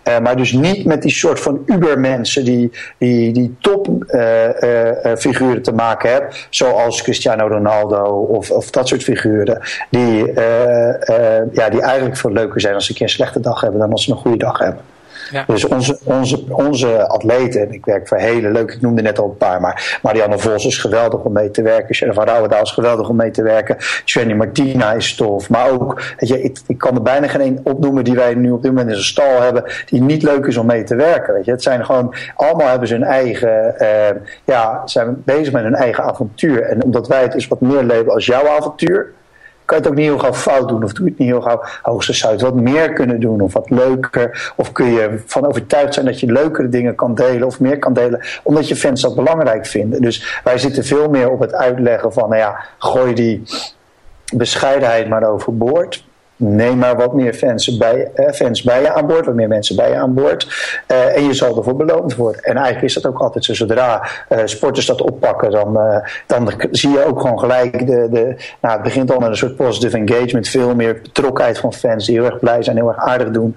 [0.08, 5.62] Uh, maar dus niet met die soort van ubermensen die, die, die topfiguren uh, uh,
[5.62, 6.30] te maken hebben.
[6.50, 9.60] Zoals Cristiano Ronaldo of, of dat soort figuren.
[9.90, 10.32] Die,
[11.52, 13.90] ja, die eigenlijk veel leuker zijn als ze een keer een slechte dag hebben dan
[13.90, 14.93] als ze een goede dag hebben.
[15.30, 15.44] Ja.
[15.46, 19.36] Dus onze, onze, onze atleten, ik werk voor hele leuk, ik noemde net al een
[19.36, 23.08] paar, maar Marianne Vos is geweldig om mee te werken, Sharon van Rouwendaal is geweldig
[23.08, 27.02] om mee te werken, Jenny Martina is tof, maar ook, je, ik, ik kan er
[27.02, 30.02] bijna geen één opnoemen die wij nu op dit moment in zijn stal hebben, die
[30.02, 31.34] niet leuk is om mee te werken.
[31.34, 31.50] Weet je.
[31.50, 33.88] Het zijn gewoon, allemaal hebben ze hun eigen, uh,
[34.44, 36.62] ja, zijn bezig met hun eigen avontuur.
[36.62, 39.12] En omdat wij het dus wat meer leven als jouw avontuur,
[39.64, 40.84] kan je het ook niet heel gauw fout doen.
[40.84, 41.62] Of doe je het niet heel gauw.
[41.82, 43.40] Hoogstens zou je het wat meer kunnen doen.
[43.40, 44.52] Of wat leuker.
[44.56, 47.46] Of kun je van overtuigd zijn dat je leukere dingen kan delen.
[47.46, 48.20] Of meer kan delen.
[48.42, 50.02] Omdat je fans dat belangrijk vinden.
[50.02, 52.28] Dus wij zitten veel meer op het uitleggen van.
[52.28, 53.42] Nou ja, gooi die
[54.34, 56.04] bescheidenheid maar overboord
[56.36, 59.76] neem maar wat meer fans bij, eh, fans bij je aan boord, wat meer mensen
[59.76, 60.72] bij je aan boord.
[60.88, 62.42] Uh, en je zal ervoor beloond worden.
[62.42, 63.54] En eigenlijk is dat ook altijd zo.
[63.54, 67.86] Zodra uh, sporters dat oppakken, dan, dan zie je ook gewoon gelijk.
[67.86, 70.48] De, de, nou, het begint al met een soort positive engagement.
[70.48, 73.56] Veel meer betrokkenheid van fans die heel erg blij zijn, heel erg aardig doen.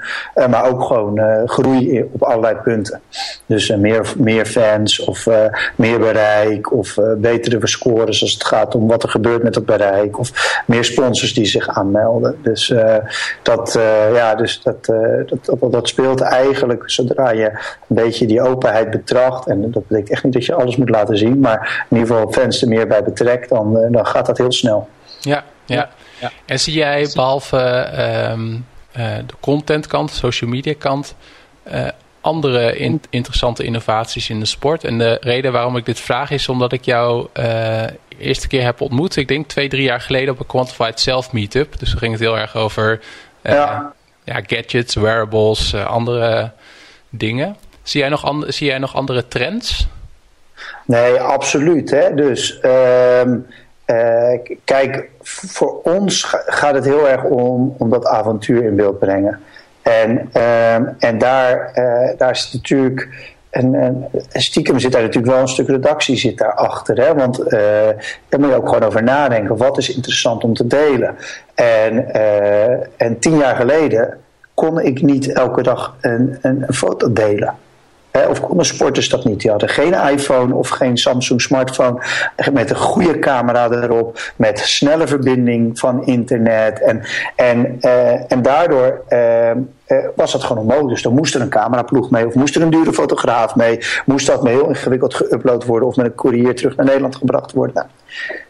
[0.50, 3.02] maar ook gewoon groei op allerlei punten.
[3.46, 5.28] Dus meer, meer fans of
[5.76, 10.20] meer bereik of betere scores als het gaat om wat er gebeurt met het bereik.
[10.20, 12.38] Of meer sponsors die zich aanmelden.
[12.42, 12.96] Dus uh,
[13.42, 18.28] dat, uh, ja, dus dat, uh, dat, dat, dat, speelt eigenlijk zodra je een beetje
[18.28, 19.48] die openheid betracht.
[19.48, 22.32] En dat betekent echt niet dat je alles moet laten zien, maar in ieder geval
[22.32, 24.90] fans er meer bij betrekt, dan, dan gaat dat heel snel.
[25.20, 25.90] Ja, ja.
[26.20, 26.32] ja.
[26.46, 27.88] En zie jij behalve
[28.32, 28.66] um,
[29.26, 31.16] de contentkant, social media kant,
[32.28, 34.84] andere in, interessante innovaties in de sport.
[34.84, 37.84] En de reden waarom ik dit vraag is omdat ik jou uh,
[38.18, 39.16] eerste keer heb ontmoet.
[39.16, 41.80] Ik denk twee, drie jaar geleden op een Quantified Self Meetup.
[41.80, 43.00] Dus we ging het heel erg over
[43.42, 43.94] uh, ja.
[44.24, 44.42] ja.
[44.46, 46.52] gadgets, wearables, uh, andere
[47.10, 47.56] dingen.
[47.84, 49.88] Zie jij, nog and zie jij nog andere trends?
[50.86, 51.90] Nee, absoluut.
[51.90, 52.14] Hè?
[52.14, 53.38] Dus ehm,
[54.64, 59.40] kijk, voor ons gaat het heel erg om, om dat avontuur in beeld brengen.
[59.88, 63.10] En, uh, en daar, uh, daar is natuurlijk.
[63.50, 66.98] En, stiekem zit daar natuurlijk wel een stuk redactie zit daarachter.
[67.06, 67.16] Hè?
[67.16, 67.50] Want uh,
[68.30, 69.58] daar moet je ook gewoon over nadenken.
[69.58, 71.16] Wat is interessant om te delen?
[71.56, 74.18] En, uh, en tien jaar geleden
[74.54, 77.56] kon ik niet elke dag een, een, foto delen.
[78.30, 79.42] of konden sporters dat niet?
[79.42, 82.02] Die hadden geen iPhone of geen Samsung smartphone
[82.54, 86.82] met een goede camera erop, met snelle verbinding van internet.
[86.82, 87.04] En,
[87.36, 87.82] en,
[88.28, 89.52] en daardoor uh,
[90.16, 90.94] was dat gewoon onmogelijk.
[90.94, 94.28] Dus dan moest er een cameraploeg mee, of moest er een dure fotograaf mee, moest
[94.28, 97.76] dat me heel ingewikkeld geüpload worden of met een courier terug naar Nederland gebracht worden.
[97.76, 97.88] Nou,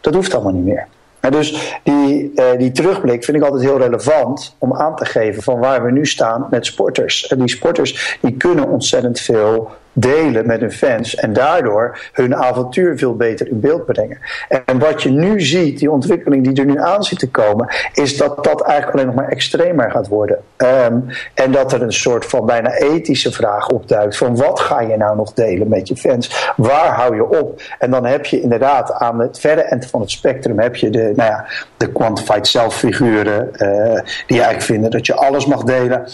[0.02, 0.88] dat hoeft allemaal niet meer.
[1.30, 5.60] dus die, uh, die terugblik vind ik altijd heel relevant om aan te geven van
[5.60, 7.28] waar we nu staan met sporters.
[7.28, 12.98] En die sporters die kunnen ontzettend veel delen met hun fans en daardoor hun avontuur
[12.98, 14.18] veel beter in beeld brengen.
[14.66, 18.18] En wat je nu ziet, die ontwikkeling die er nu aan zit te komen, is
[18.18, 20.38] dat dat eigenlijk alleen nog maar extremer gaat worden.
[20.58, 24.98] Um, en dat er een soort van bijna ethische vraag opduikt van wat ga je
[24.98, 26.52] nou nog delen met je fans?
[26.56, 27.62] Waar hou je op?
[27.80, 31.14] En dan heb je inderdaad aan het verre eind van het spectrum heb je de,
[31.16, 31.46] nou ja,
[31.78, 36.06] de quantified self figuren uh, die eigenlijk vinden dat je alles mag delen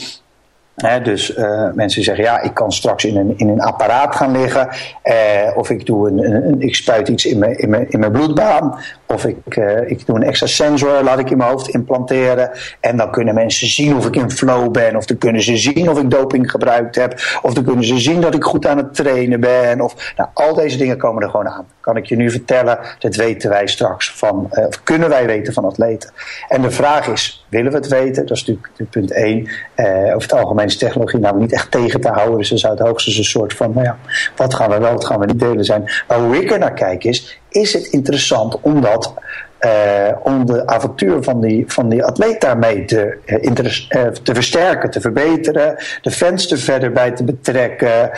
[1.03, 4.69] dus uh, mensen zeggen, ja, ik kan straks in een, in een apparaat gaan liggen.
[5.03, 8.79] Uh, of ik, doe een, een, ik spuit iets in in mijn, in mijn bloedbaan.
[9.13, 12.51] Of ik, uh, ik doe een extra sensor, laat ik in mijn hoofd implanteren.
[12.79, 14.95] En dan kunnen mensen zien of ik in flow ben.
[14.95, 17.39] Of dan kunnen ze zien of ik doping gebruikt heb.
[17.41, 19.81] Of dan kunnen ze zien dat ik goed aan het trainen ben.
[19.81, 21.65] Of, nou, al deze dingen komen er gewoon aan.
[21.79, 25.65] Kan ik je nu vertellen, dat weten wij straks van, of kunnen wij weten van
[25.65, 26.11] atleten.
[26.47, 28.25] En de vraag is, willen we het weten?
[28.25, 29.49] Dat is natuurlijk punt één.
[30.15, 32.37] over het algemeen is technologie namelijk niet echt tegen te houden.
[32.37, 33.97] Dus er zou het hoogstens een soort van, nou ja,
[34.35, 35.91] wat gaan we wel, wat gaan we niet delen zijn.
[36.07, 39.13] Maar hoe ik er naar kijk is, is het interessant omdat
[39.65, 44.89] uh, om de avontuur van die, van die atleet daarmee te, uh, uh, te versterken,
[44.89, 48.11] te verbeteren, de fans er verder bij te betrekken.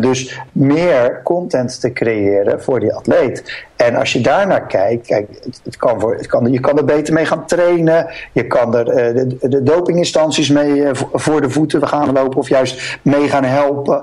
[0.00, 3.68] dus meer content te creëren voor die atleet.
[3.76, 6.84] En als je daarnaar kijkt, kijk, het, het kan voor, het kan, je kan er
[6.84, 8.06] beter mee gaan trainen.
[8.32, 13.28] Je kan er de, de dopinginstanties mee voor de voeten gaan lopen of juist mee
[13.28, 14.02] gaan helpen.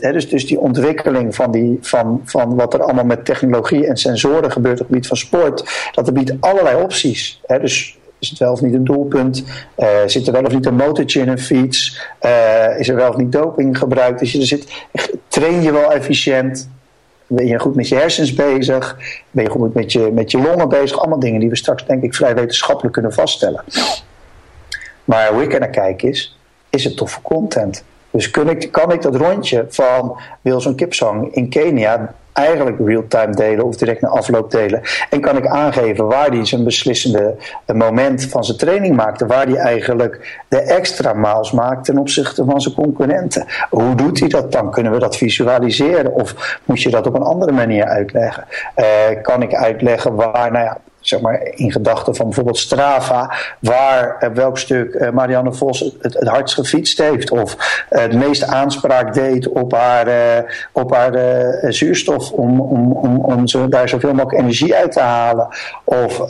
[0.00, 4.52] dus, dus die ontwikkeling van, die, van, van wat er allemaal met technologie en sensoren
[4.52, 5.90] gebeurt op het gebied van sport.
[5.92, 7.40] Dat dat biedt allerlei opties.
[7.46, 7.58] Hè?
[7.60, 9.44] Dus is het wel of niet een doelpunt?
[9.78, 12.00] Uh, zit er wel of niet een motortje in een fiets?
[12.22, 14.18] Uh, is er wel of niet doping gebruikt?
[14.18, 14.86] Dus je er zit,
[15.28, 16.68] train je wel efficiënt?
[17.26, 18.98] Ben je goed met je hersens bezig?
[19.30, 20.98] Ben je goed met je, met je longen bezig?
[20.98, 23.64] Allemaal dingen die we straks denk ik vrij wetenschappelijk kunnen vaststellen.
[25.04, 26.38] Maar hoe ik er naar kijk is,
[26.70, 27.84] is het toffe content.
[28.10, 33.64] Dus kan ik, kan ik dat rondje van Wilson Kipsang in Kenia eigenlijk real-time delen
[33.64, 34.80] of direct na afloop delen.
[35.10, 39.26] En kan ik aangeven waar hij zijn beslissende moment van zijn training maakte.
[39.26, 43.46] Waar hij eigenlijk de extra miles maakt ten opzichte van zijn concurrenten.
[43.70, 44.70] Hoe doet hij dat dan?
[44.70, 46.12] Kunnen we dat visualiseren?
[46.12, 48.44] Of moet je dat op een andere manier uitleggen?
[48.76, 48.86] Uh,
[49.22, 54.30] kan ik uitleggen waar, nou ja, zeg maar, in gedachten van bijvoorbeeld Strava, waar uh,
[54.30, 57.56] welk stuk Marianne Vos het, het, hardst gefietst heeft, of
[57.88, 61.12] het meeste aanspraak deed op haar, op haar
[61.72, 65.48] zuurstof om, om, om, om zo, daar zoveel mogelijk energie uit te halen,
[65.84, 66.22] of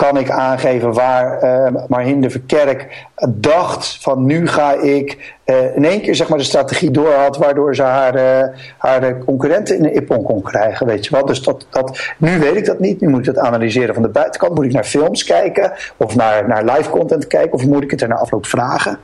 [0.00, 1.44] kan ik aangeven waar
[1.88, 6.44] uh, de Verkerk dacht van nu ga ik uh, in één keer zeg maar, de
[6.44, 10.86] strategie door had waardoor ze haar, uh, haar concurrenten in de ippon kon krijgen.
[10.86, 11.26] Weet je wel?
[11.26, 13.00] Dus dat, dat, nu weet ik dat niet.
[13.00, 14.54] Nu moet ik dat analyseren van de buitenkant.
[14.54, 18.02] Moet ik naar films kijken of naar, naar live content kijken of moet ik het
[18.02, 18.98] er na afloop vragen?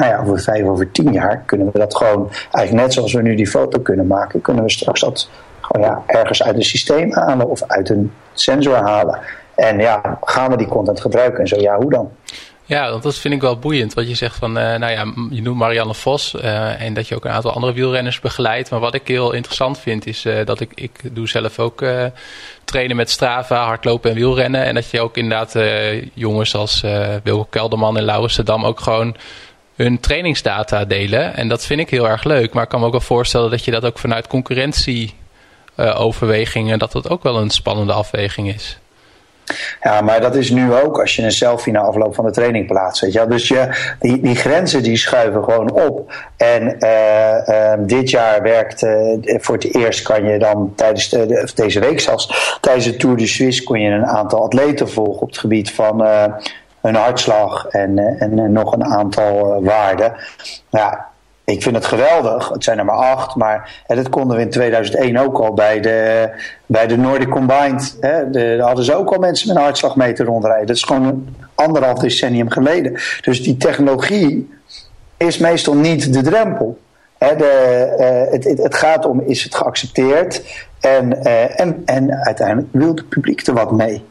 [0.00, 3.22] Nou ja, over vijf, over tien jaar kunnen we dat gewoon, eigenlijk net zoals we
[3.22, 5.28] nu die foto kunnen maken, kunnen we straks dat
[5.60, 9.18] gewoon ja, ergens uit een systeem halen of uit een sensor halen.
[9.54, 12.10] En ja, gaan we die content gebruiken en zo ja, hoe dan?
[12.64, 13.94] Ja, want dat vind ik wel boeiend.
[13.94, 17.14] Wat je zegt van, uh, nou ja, je noemt Marianne Vos uh, en dat je
[17.14, 18.70] ook een aantal andere wielrenners begeleidt.
[18.70, 21.84] Maar wat ik heel interessant vind is uh, dat ik, ik doe zelf ook
[22.64, 24.64] trainen met Strava, hardlopen en wielrennen.
[24.64, 25.54] En dat je ook inderdaad
[26.14, 26.84] jongens als
[27.22, 29.16] Wilco Kelderman en Laurens de Dam ook gewoon
[29.82, 31.34] hun trainingsdata delen.
[31.34, 32.52] En dat vind ik heel erg leuk.
[32.52, 35.14] Maar ik kan me ook wel voorstellen dat je dat ook vanuit concurrentie
[35.76, 38.80] overwegingen, dat dat ook wel een spannende afweging is.
[39.82, 42.66] Ja, maar dat is nu ook als je een selfie na afloop van de training
[42.66, 43.00] plaatst.
[43.00, 43.26] Weet je?
[43.26, 46.12] Dus je, die, die grenzen die schuiven gewoon op.
[46.36, 51.50] En uh, uh, dit jaar werkt, uh, voor het eerst kan je dan tijdens de,
[51.54, 55.28] deze week zelfs, tijdens de Tour de Suisse kon je een aantal atleten volgen op
[55.28, 56.04] het gebied van
[56.80, 60.14] hun hartslag en, en nog een aantal waarden.
[60.70, 61.10] Ja,
[61.50, 62.48] ik vind het geweldig.
[62.48, 63.34] Het zijn er maar acht.
[63.34, 66.30] Maar dat konden we in 2001 ook al bij de,
[66.66, 67.96] bij de Nordic Combined.
[68.00, 70.66] Hè, de, daar hadden ze ook al mensen met een hartslagmeter rondrijden.
[70.66, 72.92] Dat is gewoon een anderhalf decennium geleden.
[73.20, 74.54] Dus die technologie
[75.16, 76.78] is meestal niet de drempel.
[77.18, 80.42] De, het, het, gaat om, is het geaccepteerd?
[80.80, 81.24] En,
[81.56, 84.04] en, en uiteindelijk wil het publiek er wat mee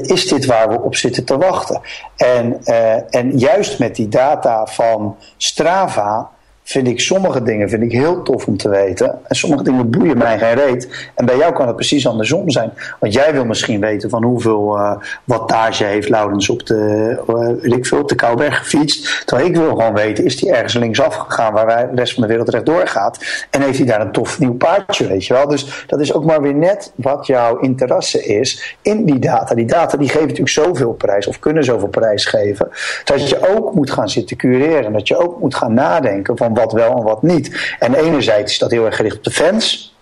[0.00, 1.80] is dit waar we op zitten te wachten?
[2.16, 6.30] En, uh, en juist met die data van Strava
[6.62, 9.18] vind ik sommige dingen vind ik heel tof om te weten.
[9.26, 11.10] En sommige dingen boeien mij geen reet.
[11.14, 12.72] En bij jou kan het precies andersom zijn.
[13.00, 17.16] Want jij wil misschien weten van hoeveel uh, wattage heeft Laurens op de,
[17.62, 19.22] uh, de Kouwberg gefietst.
[19.26, 22.28] Terwijl ik wil gewoon weten, is hij ergens linksaf gegaan waar de rest van de
[22.28, 23.44] wereld rechtdoor gaat?
[23.50, 25.48] En heeft hij daar een tof nieuw paardje, weet je wel?
[25.48, 29.54] Dus dat is ook maar weer net wat jouw interesse is in die data.
[29.54, 32.68] Die data die geven natuurlijk zoveel prijs of kunnen zoveel prijs geven.
[33.04, 34.92] Dat je ook moet gaan zitten cureren.
[34.92, 37.74] Dat je ook moet gaan nadenken van wat wel en wat niet.
[37.78, 39.94] En enerzijds is dat heel erg gericht op de fans.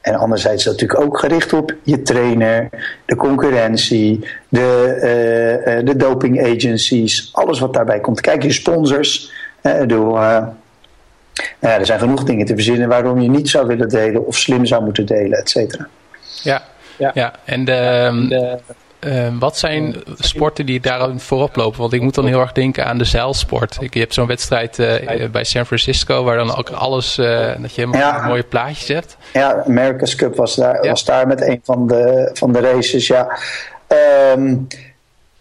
[0.00, 2.68] En anderzijds is dat natuurlijk ook gericht op je trainer,
[3.06, 4.94] de concurrentie, de,
[5.66, 8.20] uh, de doping agencies, alles wat daarbij komt.
[8.20, 9.32] Kijk, je sponsors.
[9.62, 10.46] Uh, door, uh,
[11.60, 14.66] ja, er zijn genoeg dingen te verzinnen waarom je niet zou willen delen of slim
[14.66, 15.88] zou moeten delen, et cetera.
[16.42, 16.62] Ja,
[16.96, 17.10] ja.
[17.14, 17.32] ja.
[17.44, 18.58] en de, de
[19.04, 21.80] uh, wat zijn sporten die daar voorop lopen?
[21.80, 23.76] Want ik moet dan heel erg denken aan de zeilsport.
[23.80, 27.26] Ik, je hebt zo'n wedstrijd uh, bij San Francisco waar dan ook alles, uh,
[27.60, 28.26] dat je helemaal ja.
[28.26, 29.16] mooie plaatjes hebt.
[29.32, 30.90] Ja, America's Cup was daar, ja.
[30.90, 33.38] was daar met een van de, van de races, ja.
[34.36, 34.66] Um,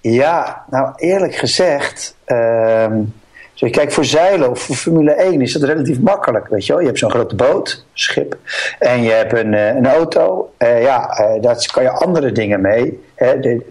[0.02, 2.15] ja, nou eerlijk gezegd...
[2.26, 3.13] Um,
[3.54, 6.48] dus kijk, voor zeilen of voor Formule 1 is dat relatief makkelijk.
[6.48, 6.82] Weet je, wel?
[6.82, 8.38] je hebt zo'n grote boot, schip,
[8.80, 10.54] en je hebt een, een auto.
[10.58, 13.04] Uh, ja, uh, daar kan je andere dingen mee.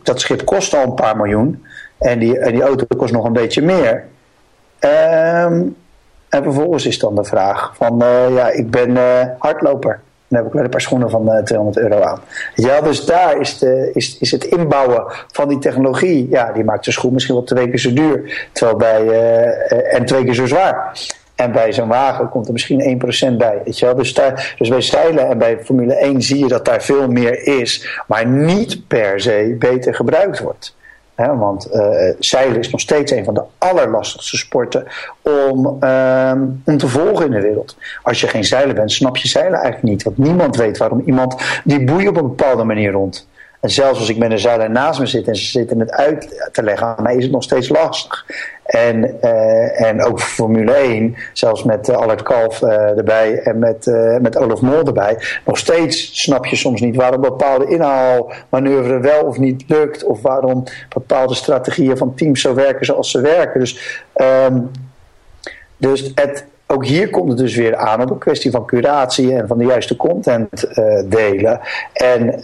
[0.03, 1.67] Dat schip kost al een paar miljoen.
[1.99, 4.05] En die, en die auto kost nog een beetje meer.
[4.81, 5.77] Um,
[6.29, 7.99] en vervolgens is dan de vraag van,
[8.35, 8.97] ja, ik ben
[9.39, 10.01] hardloper.
[10.33, 12.21] Dan heb ik wel een paar schoenen van uh, 200 euro aan.
[12.55, 16.29] Ja, dus daar is, de, is, is het inbouwen van die technologie.
[16.31, 18.49] Ja, die maakt de schoen misschien wel twee keer zo duur.
[18.53, 20.93] Terwijl bij, uh, en twee keer zo zwaar.
[21.35, 23.01] En bij zo'n wagen komt er misschien
[23.33, 23.61] 1% bij.
[23.65, 23.95] Weet je wel?
[23.95, 27.47] Dus, daar, dus bij zeilen en bij Formule 1 zie je dat daar veel meer
[27.47, 28.03] is.
[28.07, 30.75] Maar niet per se beter gebruikt wordt.
[31.27, 34.87] Want uh, zeilen is nog steeds een van de allerlastigste sporten
[35.23, 36.33] om, uh,
[36.65, 37.77] om te volgen in de wereld.
[38.03, 40.03] Als je geen zeilen bent, snap je zeilen eigenlijk niet.
[40.03, 43.29] Want niemand weet waarom iemand die boeit op een bepaalde manier rond.
[43.63, 46.49] En zelfs als ik met een zeiler naast me zit en ze zitten het uit
[46.53, 48.27] te leggen aan mij, is het nog steeds lastig.
[48.65, 53.87] En, uh, en ook Formule 1, zelfs met uh, Albert Kalf uh, erbij en met,
[54.21, 55.19] met Olaf Mol erbij.
[55.45, 60.05] Nog steeds snap je soms niet waarom bepaalde inhaalmanoeuvre wel of niet lukt.
[60.05, 63.61] Of waarom bepaalde strategieën van teams zo werken zoals ze werken.
[63.61, 64.71] Dus, um,
[65.77, 69.49] dus het, ook hier komt het dus weer aan op een kwestie van curatie en
[69.49, 71.61] van de juiste content uh, delen.
[71.93, 72.43] En uh,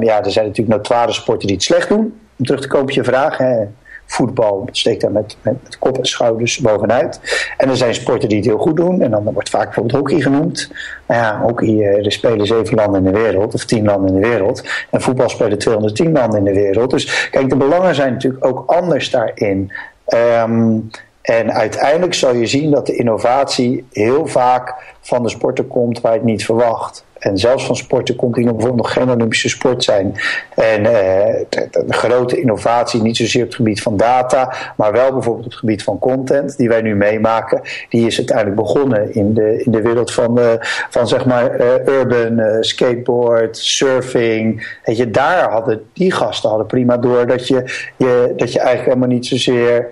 [0.00, 2.20] ja, er zijn natuurlijk notoire sporten die het slecht doen.
[2.38, 3.38] Om terug te komen op je vraag.
[3.38, 3.64] Hè.
[4.06, 7.20] Voetbal steekt daar met, met, kop en schouders bovenuit.
[7.56, 9.02] En er zijn sporten die het heel goed doen.
[9.02, 10.72] En dan wordt vaak bijvoorbeeld hockey genoemd.
[11.06, 14.28] Nou ja, hockey, er spelen zeven landen in de wereld, of tien landen in de
[14.28, 14.68] wereld.
[14.90, 16.90] En voetbal spelen 210 landen in de wereld.
[16.90, 19.72] Dus kijk, de belangen zijn natuurlijk ook anders daarin.
[20.08, 20.90] Um,
[21.24, 26.12] en uiteindelijk zal je zien dat de innovatie heel vaak van de sporten komt waar
[26.12, 27.04] je het niet verwacht.
[27.18, 30.14] En zelfs van sporten komt die bijvoorbeeld nog geen Olympische sport zijn.
[30.54, 35.12] En eh, de, de, grote innovatie, niet zozeer op het gebied van data, maar wel
[35.12, 39.34] bijvoorbeeld op het gebied van content, die wij nu meemaken, die is uiteindelijk begonnen in
[39.34, 40.50] de, in de wereld van, uh,
[40.90, 44.76] van zeg maar uh, urban, skateboard, surfing.
[44.84, 48.88] Weet je, daar hadden die gasten hadden prima door dat je, je, dat je eigenlijk
[48.88, 49.90] helemaal niet zozeer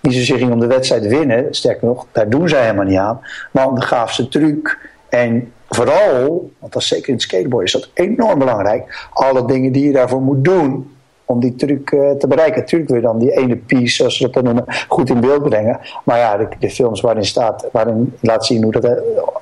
[0.00, 3.20] niet zozeer ging om de wedstrijd winnen, sterker nog, daar doen zij helemaal niet aan,
[3.50, 4.90] maar om de gaafste truc.
[5.08, 9.86] En vooral, want dat is zeker in skateboard, is dat enorm belangrijk, alle dingen die
[9.86, 10.91] je daarvoor moet doen
[11.32, 12.60] om die truc uh, te bereiken.
[12.60, 15.42] Natuurlijk wil je dan die ene piece, zoals ze dat dan noemen, goed in beeld
[15.42, 15.80] brengen.
[16.04, 18.90] Maar ja, de, de films waarin staat, waarin laat zien hoe dat uh,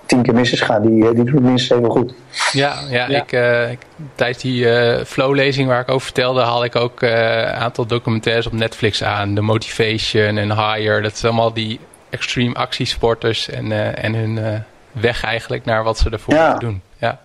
[0.06, 2.14] tien keer mis is gaan, die, uh, die doen minstens even goed.
[2.52, 3.20] Ja, ja, ja.
[3.20, 3.32] Ik,
[3.70, 3.78] ik,
[4.14, 4.66] tijdens die
[5.04, 9.34] flow-lezing waar ik over vertelde, haal ik ook een aantal documentaires op Netflix aan.
[9.34, 11.02] The Motivation en Higher.
[11.02, 16.34] Dat zijn allemaal die extreme actiesporters en, en hun weg eigenlijk naar wat ze ervoor
[16.34, 16.54] ja.
[16.54, 16.82] doen.
[16.98, 17.18] Ja,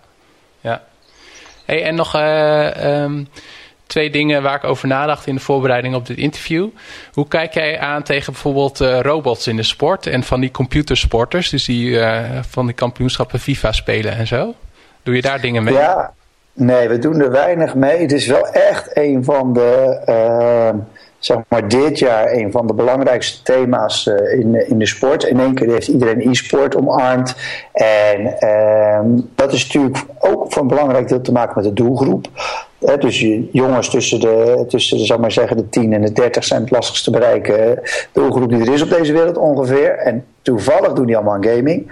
[0.61, 0.81] ja.
[1.65, 2.15] Hey, en nog...
[2.83, 3.27] Um,
[3.95, 6.67] twee dingen waar ik over nadacht in de voorbereiding op dit interview.
[7.13, 11.49] Hoe kijk jij aan tegen bijvoorbeeld uh, robots in de sport en van die computersporters,
[11.49, 14.53] dus die uh, van die kampioenschappen FIFA spelen en zo?
[15.03, 15.73] Doe je daar dingen mee?
[15.73, 16.13] Ja,
[16.53, 18.01] nee, we doen er weinig mee.
[18.01, 20.81] Het is wel echt een van de, uh,
[21.19, 25.23] zeg maar dit jaar, een van de belangrijkste thema's in, in de sport.
[25.23, 27.35] In één keer heeft iedereen e-sport omarmd.
[27.71, 32.27] En ehm, dat is natuurlijk ook van belangrijk deel te maken met de doelgroep
[32.79, 33.19] dus
[33.51, 37.03] jongens tussen de, tussen zal maar zeggen, de 10 en de 30 zijn het lastigst
[37.03, 37.55] te bereiken.
[37.55, 37.81] De
[38.13, 39.97] doelgroep die er is op deze wereld ongeveer.
[39.97, 41.91] En Toevallig doen die allemaal aan gaming.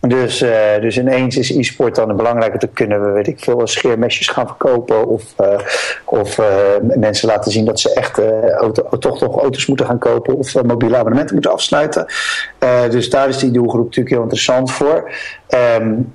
[0.00, 4.28] Dus, uh, dus ineens is e-sport dan belangrijker te kunnen we, weet ik veel, scheermesjes
[4.28, 5.06] gaan verkopen.
[5.06, 5.58] Of, uh,
[6.04, 6.46] of uh,
[6.80, 8.20] mensen laten zien dat ze echt
[8.98, 10.36] toch toch auto's moeten gaan kopen.
[10.36, 12.06] Of mobiele abonnementen moeten afsluiten.
[12.90, 15.10] dus daar is die doelgroep natuurlijk heel interessant voor.
[15.80, 16.14] Um,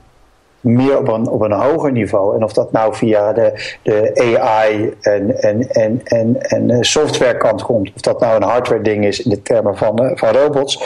[0.66, 2.36] meer op een, op een hoger niveau.
[2.36, 7.92] En of dat nou via de, de AI en, en, en, en, en softwarekant komt,
[7.96, 10.80] of dat nou een hardware ding is in de termen van, van robots,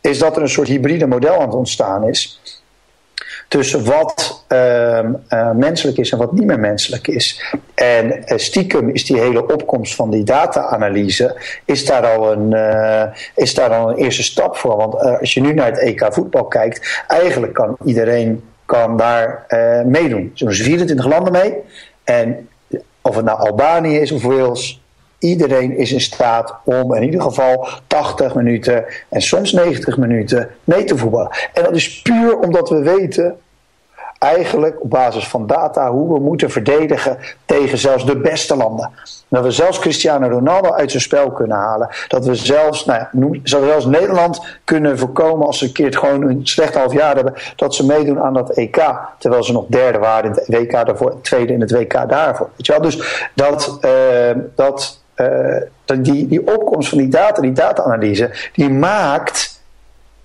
[0.00, 2.40] is dat er een soort hybride model aan het ontstaan is.
[3.54, 4.98] Tussen wat uh,
[5.28, 7.42] uh, menselijk is en wat niet meer menselijk is.
[7.74, 13.04] En uh, stiekem is die hele opkomst van die data-analyse, is, daar al een, uh,
[13.34, 14.76] is daar al een eerste stap voor.
[14.76, 19.46] Want als je nu naar het EK voetbal kijkt, eigenlijk kan iedereen kan daar
[19.86, 20.30] meedoen.
[20.34, 21.54] Zijn 24 landen mee.
[22.04, 22.48] En
[23.02, 24.84] of het nou Albanië is of Wales,
[25.18, 30.84] Iedereen is in staat om in ieder geval 80 minuten en soms 90 minuten mee
[30.84, 31.30] te voetballen.
[31.52, 33.38] En dat is puur omdat we weten
[34.24, 38.90] eigenlijk op basis van data hoe we moeten verdedigen tegen zelfs de beste landen.
[39.28, 41.88] Dat we zelfs Cristiano Ronaldo uit zijn spel kunnen halen.
[42.08, 46.22] Dat we zelfs, nou ja, zelfs Nederland kunnen voorkomen als ze een keer het gewoon
[46.22, 47.34] een slecht half jaar hebben.
[47.56, 48.82] Dat ze meedoen aan dat EK.
[49.18, 52.48] Terwijl ze nog derde waren in het WK daarvoor, tweede in het WK daarvoor.
[52.56, 52.80] Weet je wel?
[52.80, 53.90] Dus dat, uh,
[54.54, 55.56] dat uh,
[56.02, 59.53] die, die opkomst van die data, die data-analyse, die maakt.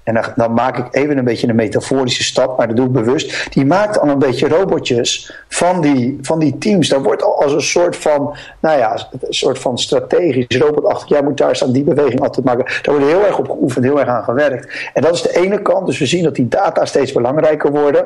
[0.04, 3.54] En dan, maak ik even een beetje een metaforische stap, maar dat doe ik bewust.
[3.54, 6.90] Die maakt al een beetje robotjes van die, van die teams.
[6.90, 11.10] Daar wordt al als een soort van, nou ja, een soort van strategisch robotachtig.
[11.10, 12.66] Jij moet daar staan die beweging altijd maken.
[12.66, 14.90] Daar wordt heel erg op geoefend, heel erg aan gewerkt.
[14.94, 15.86] En dat is de ene kant.
[15.86, 18.06] Dus we zien dat die data steeds belangrijker worden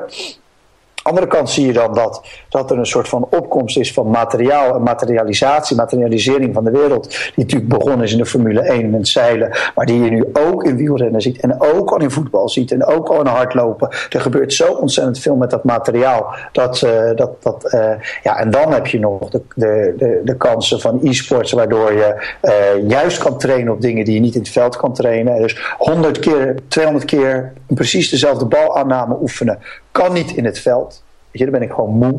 [1.04, 4.74] andere kant zie je dan dat, dat er een soort van opkomst is van materiaal
[4.74, 7.08] en materialisatie, materialisering van de wereld.
[7.08, 10.64] Die natuurlijk begonnen is in de Formule 1 met zeilen, maar die je nu ook
[10.64, 13.88] in wielrennen ziet en ook al in voetbal ziet en ook al in hardlopen.
[14.10, 16.34] Er gebeurt zo ontzettend veel met dat materiaal.
[16.52, 17.90] Dat, uh, dat, dat, uh,
[18.22, 22.88] ja, en dan heb je nog de, de, de, kansen van e-sports, waardoor je uh,
[22.88, 25.42] juist kan trainen op dingen die je niet in het veld kan trainen.
[25.42, 29.58] Dus 100 keer, 200 keer precies dezelfde balaanname oefenen
[29.94, 30.93] kan niet in het veld.
[31.38, 32.14] Je, dan ben ik gewoon moe.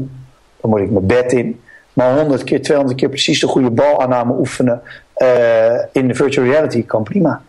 [0.62, 1.62] Dan moet ik mijn bed in.
[1.94, 4.82] Maar 100 keer, 200 keer precies de goede balaanname oefenen
[5.18, 7.42] uh, in de virtual reality kan prima.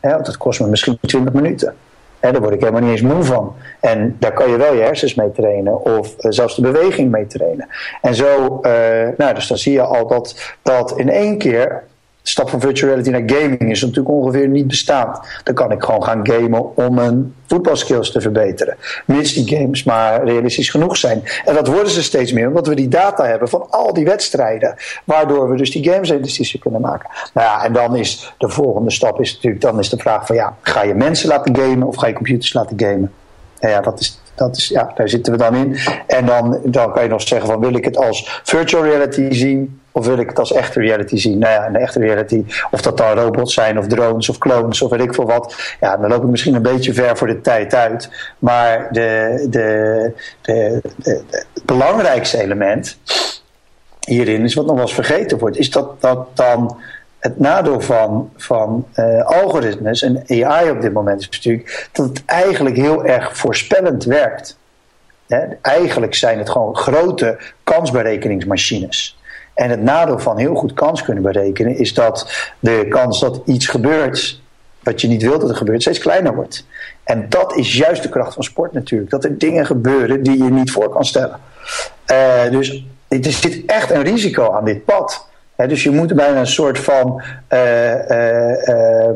[0.00, 1.74] He, want dat kost me misschien 20 minuten.
[2.20, 3.54] He, daar word ik helemaal niet eens moe van.
[3.80, 7.26] En daar kan je wel je hersens mee trainen of uh, zelfs de beweging mee
[7.26, 7.68] trainen.
[8.02, 11.82] En zo, uh, nou, dus dan zie je al dat, dat in één keer
[12.30, 15.18] stap van virtual reality naar gaming is natuurlijk ongeveer niet bestaand.
[15.42, 18.76] Dan kan ik gewoon gaan gamen om mijn voetbalskills te verbeteren.
[19.06, 21.22] Mits die games maar realistisch genoeg zijn.
[21.44, 24.74] En dat worden ze steeds meer, omdat we die data hebben van al die wedstrijden.
[25.04, 27.10] Waardoor we dus die games realistischer kunnen maken.
[27.34, 30.36] Nou ja, en dan is de volgende stap is natuurlijk, dan is de vraag van
[30.36, 33.12] ja, ga je mensen laten gamen of ga je computers laten gamen?
[33.58, 35.76] En ja, dat is, dat is, ja, daar zitten we dan in.
[36.06, 39.80] En dan, dan kan je nog zeggen van wil ik het als virtual reality zien
[39.96, 41.38] of wil ik het als echte reality zien?
[41.38, 44.90] Nou ja, een echte reality, of dat dan robots zijn, of drones, of clones, of
[44.90, 45.76] weet ik veel wat.
[45.80, 48.10] Ja, dan loop ik misschien een beetje ver voor de tijd uit.
[48.38, 52.98] Maar de, de, de, het belangrijkste element
[54.00, 56.76] hierin is wat nog wel eens vergeten wordt, is dat, dat dan
[57.18, 62.22] het nadeel van, van uh, algoritmes en AI op dit moment is natuurlijk dat het
[62.24, 64.58] eigenlijk heel erg voorspellend werkt.
[65.62, 69.18] eigenlijk zijn het gewoon grote kansberekeningsmachines.
[69.54, 73.66] En het nadeel van heel goed kans kunnen berekenen is dat de kans dat iets
[73.66, 74.42] gebeurt
[74.84, 76.66] wat je niet wilt dat er gebeurt, steeds kleiner wordt.
[77.04, 79.10] En dat is juist de kracht van sport natuurlijk.
[79.10, 81.40] Dat er dingen gebeuren die je niet voor kan stellen.
[82.06, 85.28] Uh, dus er zit echt een risico aan dit pad.
[85.56, 87.22] dus je moet bijna een soort van.
[87.48, 89.10] Uh, uh,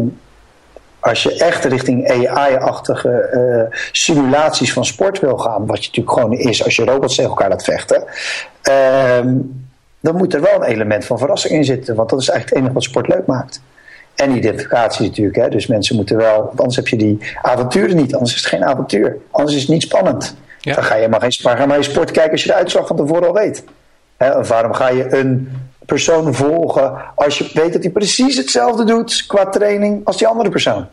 [1.00, 6.64] als je echt richting AI-achtige simulaties van sport wil gaan, wat je natuurlijk gewoon is
[6.64, 8.04] als je robots tegen elkaar laat vechten
[8.62, 9.28] ehm,
[10.00, 11.94] dan moet er wel een element van verrassing in zitten.
[11.94, 13.60] Want dat is eigenlijk het enige wat sport leuk maakt.
[14.14, 15.36] En identificatie natuurlijk.
[15.36, 15.48] Hè?
[15.48, 16.36] Dus mensen moeten wel.
[16.44, 18.14] Want anders heb je die avonturen niet.
[18.14, 19.16] Anders is het geen avontuur.
[19.30, 20.36] Anders is het niet spannend.
[20.60, 22.96] Dan ga je maar geen ga maar je sport kijken als je de uitslag van
[22.96, 23.64] tevoren al weet.
[24.16, 24.42] Hè?
[24.44, 25.52] Waarom ga je een
[25.86, 30.50] persoon volgen als je weet dat hij precies hetzelfde doet qua training als die andere
[30.50, 30.86] persoon?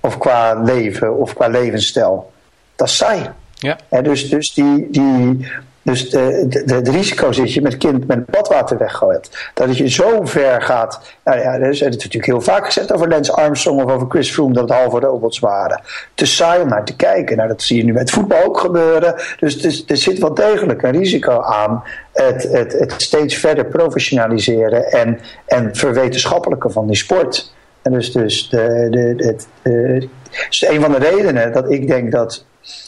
[0.00, 2.32] Of qua leven of qua levensstijl.
[2.76, 3.30] Dat is saai.
[3.54, 3.78] Ja.
[4.02, 5.46] Dus, dus die, die,
[5.86, 9.50] dus de risico is dat je met kind met badwater weggooit.
[9.54, 11.00] Dat je zo ver gaat.
[11.24, 14.54] Nou ja, is het natuurlijk heel vaak gezegd over Lance Armstrong of over Chris Froome
[14.54, 15.80] dat het halve robots waren.
[16.14, 17.36] Te saai om naar te kijken.
[17.36, 19.14] Nou, dat zie je nu met voetbal ook gebeuren.
[19.38, 21.82] Dus er zit wel degelijk een risico aan
[22.12, 27.52] het, het, het steeds verder professionaliseren en, en verwetenschappelijke van die sport.
[27.82, 29.46] En dus, dus, de, de, het,
[30.48, 32.44] dus een van de redenen dat ik denk dat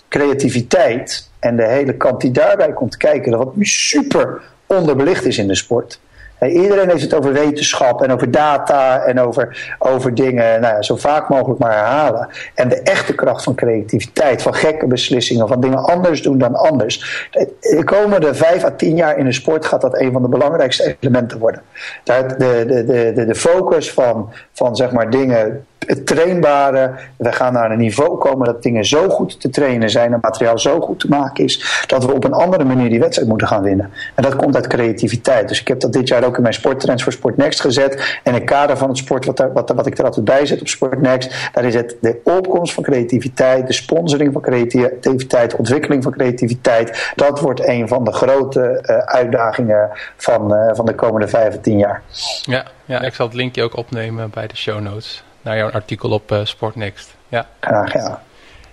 [0.09, 5.55] creativiteit en de hele kant die daarbij komt kijken, wat super onderbelicht is in de
[5.55, 6.01] sport
[6.47, 10.97] iedereen heeft het over wetenschap en over data en over, over dingen nou ja, zo
[10.97, 12.29] vaak mogelijk maar herhalen.
[12.55, 17.27] En de echte kracht van creativiteit, van gekke beslissingen, van dingen anders doen dan anders.
[17.61, 20.97] De komende vijf à tien jaar in de sport gaat dat een van de belangrijkste
[21.01, 21.63] elementen worden.
[22.05, 26.95] De, de, de, de, de focus van, van zeg maar dingen het trainbare.
[27.17, 30.59] We gaan naar een niveau komen dat dingen zo goed te trainen zijn en materiaal
[30.59, 33.63] zo goed te maken is, dat we op een andere manier die wedstrijd moeten gaan
[33.63, 33.91] winnen.
[34.15, 35.49] En dat komt uit creativiteit.
[35.49, 38.21] Dus ik heb dat dit jaar ook in mijn sporttrends voor Sport Next gezet.
[38.23, 41.01] En in kader van het sport, wat, wat, ik er altijd bij zet op Sport
[41.01, 47.13] Next, daar is het de opkomst van creativiteit, de sponsoring van creativiteit, ontwikkeling van creativiteit.
[47.15, 51.61] Dat wordt een van de grote uh, uitdagingen van, uh, van de komende vijf of
[51.61, 52.03] tien jaar.
[52.43, 56.11] Ja, ja, ik zal het linkje ook opnemen bij de show notes naar jouw artikel
[56.11, 57.15] op uh, Sportnext.
[57.29, 57.47] Ja.
[57.61, 58.23] Graag, ja.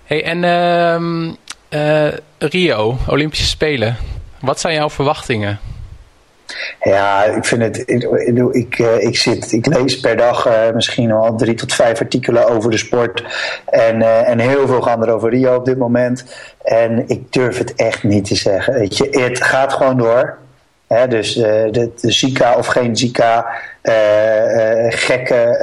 [0.04, 3.96] Hey, en uh, uh, Rio, Olympische Spelen.
[4.40, 5.58] Wat zijn jouw verwachtingen?
[6.80, 7.82] Ja, ik vind het.
[7.86, 8.02] Ik,
[8.52, 12.70] ik, eh, ik, zit, ik lees per dag misschien al drie tot vijf artikelen over
[12.70, 13.24] de sport.
[13.64, 16.24] En, en heel veel gaan er over Rio op dit moment.
[16.62, 18.74] En ik durf het echt niet te zeggen.
[18.74, 20.38] Weet je, het gaat gewoon door.
[20.86, 23.46] Hè, dus de, de Zika of geen Zika.
[23.86, 23.92] Uh,
[24.88, 25.58] gekke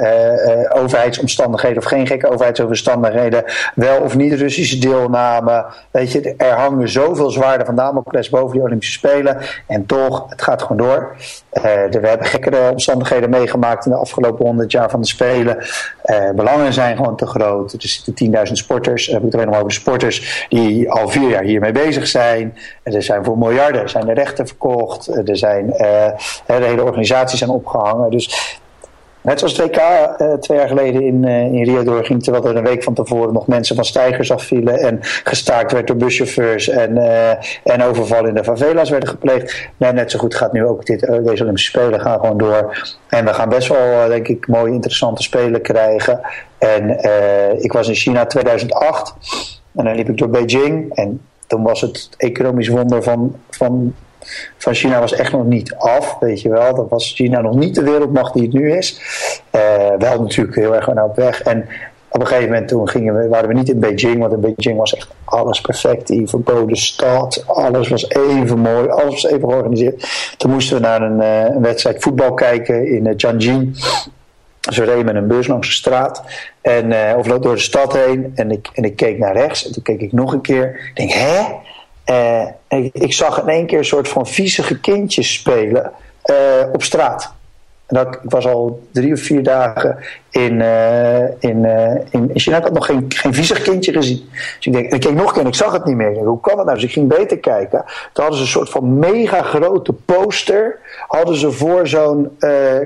[0.72, 3.44] uh, overheidsomstandigheden of geen gekke overheidsomstandigheden,
[3.74, 5.64] wel of niet Russische deelname.
[5.90, 9.38] Weet je, er hangen zoveel zwaarden van Damocles boven die Olympische Spelen.
[9.66, 11.16] En toch, het gaat gewoon door.
[11.90, 15.58] we hebben gekkere omstandigheden meegemaakt in de afgelopen honderd jaar van de Spelen.
[16.34, 17.72] belangen zijn gewoon te groot.
[17.72, 21.42] Er zitten 10.000 sporters, heb ik het alleen nog over sporters, die al vier jaar
[21.42, 22.58] hiermee bezig zijn.
[22.82, 25.06] Er zijn voor miljarden zijn de rechten verkocht.
[25.28, 26.14] Er zijn, de
[26.46, 28.10] hele organisaties zijn opgehangen.
[28.14, 28.58] Dus
[29.24, 32.56] Net zoals het WK uh, twee jaar geleden in, uh, in Rio doorging, terwijl er
[32.56, 36.96] een week van tevoren nog mensen van stijgers afvielen en gestaakt werd door buschauffeurs en,
[36.96, 37.30] uh,
[37.62, 39.68] en overvallen in de favela's werden gepleegd.
[39.76, 42.94] Net zo goed gaat nu ook dit, deze Olympische Spelen gaan gewoon door.
[43.08, 46.20] En we gaan best wel, denk ik, mooie interessante Spelen krijgen.
[46.58, 46.98] En
[47.62, 49.14] ik was in China 2008
[49.74, 53.94] en dan liep ik door Beijing en toen was het economisch wonder van, van
[54.56, 56.74] van China was echt nog niet af, weet je wel.
[56.74, 59.00] Dat was China nog niet de wereldmacht die het nu is.
[59.52, 59.60] Uh,
[59.98, 61.42] wel natuurlijk heel erg op weg.
[61.42, 61.68] En
[62.14, 64.78] op een gegeven moment toen gingen we, waren we niet in Beijing, want in Beijing
[64.78, 66.06] was echt alles perfect.
[66.06, 70.34] Die verboden stad, alles was even mooi, alles was even georganiseerd.
[70.36, 73.74] Toen moesten we naar een, uh, een wedstrijd voetbal kijken in uh, Tianjin.
[74.60, 76.24] Ze reden met een bus langs de straat
[76.60, 78.32] en, uh, of door de stad heen.
[78.34, 80.92] En ik, en ik keek naar rechts en toen keek ik nog een keer.
[80.94, 81.42] Ik denk, hè?
[82.06, 82.46] Uh,
[82.92, 85.92] ik, zag in één keer een soort van viezige kindjes spelen
[86.24, 86.36] uh,
[86.72, 87.32] op straat.
[87.86, 89.98] Dat, ik was al drie of vier dagen
[90.30, 91.64] in, uh, in,
[92.10, 92.56] in, in China.
[92.56, 94.28] Ik had nog geen, geen viezig kindje gezien.
[94.32, 96.14] Dus ik, denk, ik keek nog een keer en ik zag het niet meer.
[96.14, 96.76] Hoe kan dat nou?
[96.76, 97.84] Dus ik ging beter kijken.
[98.12, 100.78] Toen hadden ze een soort van mega grote poster.
[101.06, 102.36] Hadden ze voor zo'n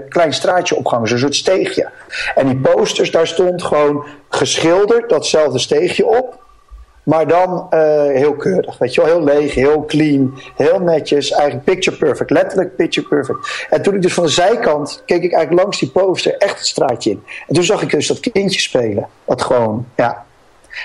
[0.09, 1.09] klein straatje opgehangen.
[1.09, 1.89] Zo'n soort steegje.
[2.35, 6.47] En die posters, daar stond gewoon geschilderd datzelfde steegje op.
[7.09, 8.79] Maar dan uh, heel keurig.
[8.79, 11.31] Weet je wel, heel leeg, heel clean, heel netjes.
[11.31, 12.31] Eigenlijk picture perfect.
[12.31, 13.67] Letterlijk picture perfect.
[13.71, 16.67] En toen ik dus van de zijkant keek ik eigenlijk langs die poster echt het
[16.67, 17.23] straatje in.
[17.47, 19.09] En toen zag ik dus dat kindje spelen.
[19.25, 20.25] Wat gewoon, ja.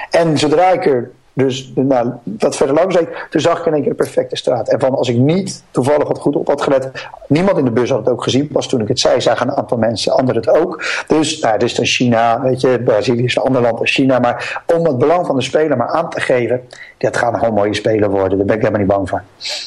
[0.09, 3.81] En zodra ik er dus nou, wat verder langs reed, toen zag ik in één
[3.81, 4.69] keer de perfecte straat.
[4.69, 6.89] En van als ik niet toevallig wat goed op had gelet,
[7.27, 8.47] niemand in de bus had het ook gezien.
[8.47, 10.83] Pas toen ik het zei, zagen een aantal mensen, anderen het ook.
[11.07, 14.19] Dus, nou, is dan China, weet je, Brazilië is een ander land dan China.
[14.19, 16.61] Maar om het belang van de speler maar aan te geven,
[16.97, 18.37] dat gaan gewoon mooie spelen worden.
[18.37, 19.23] Daar ben ik helemaal niet bang voor.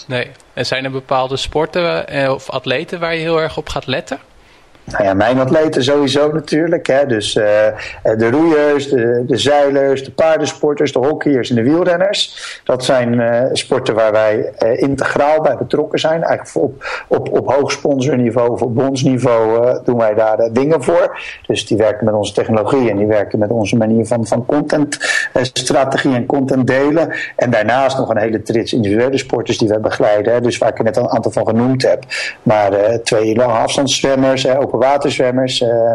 [0.07, 3.87] Nee, en zijn er bepaalde sporten eh, of atleten waar je heel erg op gaat
[3.87, 4.19] letten?
[4.87, 6.87] Nou ja, mijn atleten sowieso natuurlijk.
[6.87, 7.07] Hè.
[7.07, 7.45] Dus uh,
[8.03, 12.61] de roeiers, de, de zeilers, de paardensporters, de hockeyers en de wielrenners.
[12.65, 16.23] Dat zijn uh, sporten waar wij integraal bij betrokken zijn.
[16.23, 21.21] Eigenlijk op, op, op hoog sponsorniveau of op bondsniveau doen wij daar dingen voor.
[21.47, 26.15] Dus die werken met onze technologie en die werken met onze manier van, van contentstrategie
[26.15, 27.13] en content delen.
[27.37, 30.33] En daarnaast nog een hele trits individuele sporters die we begeleiden.
[30.33, 30.41] Hè.
[30.41, 32.05] Dus waar ik net een aantal van genoemd heb.
[32.43, 35.61] Maar twee lange afstandszwemmers, ook waterzwemmers.
[35.61, 35.93] Uh,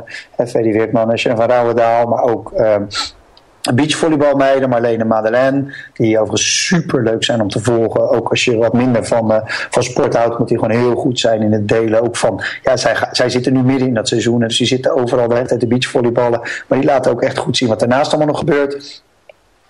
[0.47, 2.07] Freddy Weertman en van Rouwendaal.
[2.07, 2.75] Maar ook uh,
[3.73, 5.73] beachvolleybalmeiden, Marlene Madeleine.
[5.93, 8.09] Die overigens super leuk zijn om te volgen.
[8.09, 11.19] Ook als je wat minder van, uh, van sport houdt, moet die gewoon heel goed
[11.19, 12.01] zijn in het delen.
[12.01, 14.39] Ook van, ja, zij, zij zitten nu midden in dat seizoen.
[14.39, 16.39] Dus die zitten overal de hele tijd de beachvolleyballen.
[16.67, 19.03] Maar die laten ook echt goed zien wat daarnaast allemaal nog gebeurt.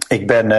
[0.07, 0.51] Ik ben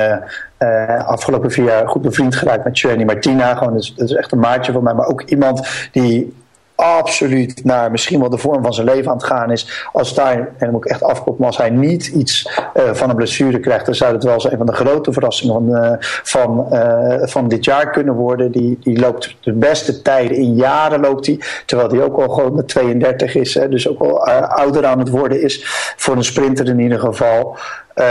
[0.58, 3.54] uh, afgelopen vier jaar goed bevriend geraakt met Jenny Martina.
[3.54, 4.94] Gewoon, dat is, dat is echt een maatje van mij.
[4.94, 6.34] Maar ook iemand die
[6.74, 9.88] absoluut naar misschien wel de vorm van zijn leven aan het gaan is.
[9.92, 13.16] Als daar, en dan moet ik echt afkomen, als hij niet iets uh, van een
[13.16, 16.66] blessure krijgt, dan zou het wel eens een van de grote verrassingen van, uh, van,
[16.72, 18.50] uh, van dit jaar kunnen worden.
[18.50, 22.54] Die, die loopt de beste tijden in jaren loopt hij, terwijl hij ook al gewoon
[22.54, 25.64] met 32 is, hè, dus ook al ouder aan het worden is,
[25.96, 27.56] voor een sprinter in ieder geval.
[27.94, 28.04] Uh,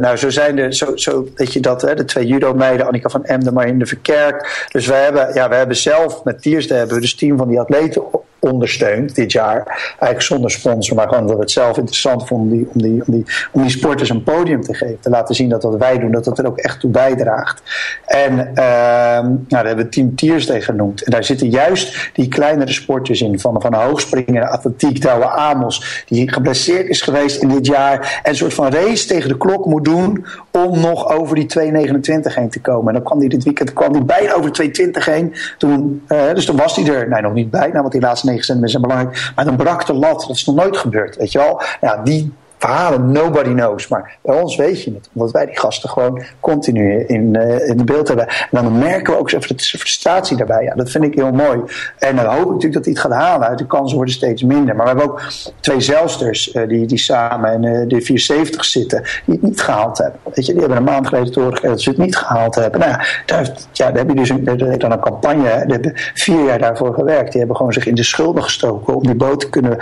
[0.00, 3.24] nou, zo zijn er, zo, zo weet je dat, hè, de twee judo-meiden, Annika van
[3.24, 4.66] Emden, maar in de Verkerk.
[4.72, 7.60] Dus we hebben, ja, we hebben zelf met Tiersde hebben we dus team van die
[7.60, 8.02] atleten
[8.42, 9.66] ondersteund dit jaar.
[9.88, 13.02] Eigenlijk zonder sponsor, maar gewoon dat we het zelf interessant vonden om die, om die,
[13.06, 15.00] om die, om die sporters een podium te geven.
[15.00, 17.62] Te laten zien dat wat wij doen, dat dat er ook echt toe bijdraagt.
[18.06, 21.02] En uh, nou, daar hebben we Team Tiersday genoemd.
[21.02, 26.32] En daar zitten juist die kleinere sporters in, van, van hoogspringen, atletiek, Douwe Amos, die
[26.32, 28.20] geblesseerd is geweest in dit jaar.
[28.22, 32.34] En een soort van race tegen de klok moet doen om nog over die 2,29
[32.34, 32.86] heen te komen.
[32.86, 35.34] En dan kwam hij dit weekend kwam hij bijna over 2,20 heen.
[35.58, 38.44] Toen, uh, dus toen was hij er, nee nog niet bijna, want die laatste 9
[38.44, 39.32] centimeter zijn belangrijk.
[39.34, 41.62] Maar dan brak de lat, dat is nog nooit gebeurd, weet je wel.
[41.80, 42.32] Ja, die
[42.62, 43.88] verhalen, nobody knows.
[43.88, 47.84] Maar bij ons weet je het, omdat wij die gasten gewoon continu in, uh, in
[47.84, 48.28] beeld hebben.
[48.28, 50.62] En dan merken we ook even de frustratie daarbij.
[50.64, 51.60] Ja, dat vind ik heel mooi.
[51.98, 53.56] En dan hoop ik natuurlijk dat hij het gaat halen.
[53.56, 54.76] De kansen worden steeds minder.
[54.76, 55.22] Maar we hebben ook
[55.60, 59.98] twee zelsters uh, die, die samen in uh, de 470 zitten, die het niet gehaald
[59.98, 60.20] hebben.
[60.34, 62.54] Weet je, die hebben een maand geleden te horen gegeven dat ze het niet gehaald
[62.54, 62.80] hebben.
[62.80, 64.44] Nou ja, daar, ja, daar heb je dus een,
[64.78, 65.42] dan een campagne.
[65.42, 67.30] Daar hebben vier jaar daarvoor gewerkt.
[67.30, 69.76] Die hebben gewoon zich in de schulden gestoken om die boot te kunnen,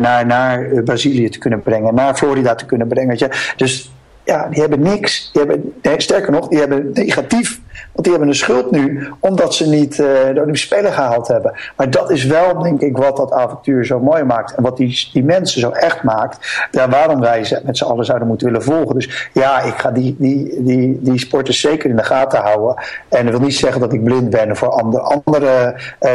[0.00, 1.94] naar, naar Brazilië te kunnen brengen.
[1.94, 3.30] Naar Florida te kunnen brengen.
[3.56, 3.90] Dus
[4.28, 5.30] ja, die hebben niks.
[5.32, 7.60] Die hebben, sterker nog, die hebben negatief.
[7.92, 11.54] Want die hebben een schuld nu, omdat ze niet uh, de Olympische Spelen gehaald hebben.
[11.76, 14.54] Maar dat is wel, denk ik, wat dat avontuur zo mooi maakt.
[14.54, 16.66] En wat die, die mensen zo echt maakt.
[16.70, 18.94] Ja, waarom wij ze met z'n allen zouden moeten willen volgen.
[18.94, 22.82] Dus ja, ik ga die, die, die, die sporters zeker in de gaten houden.
[23.08, 26.12] En dat wil niet zeggen dat ik blind ben voor andere, andere uh,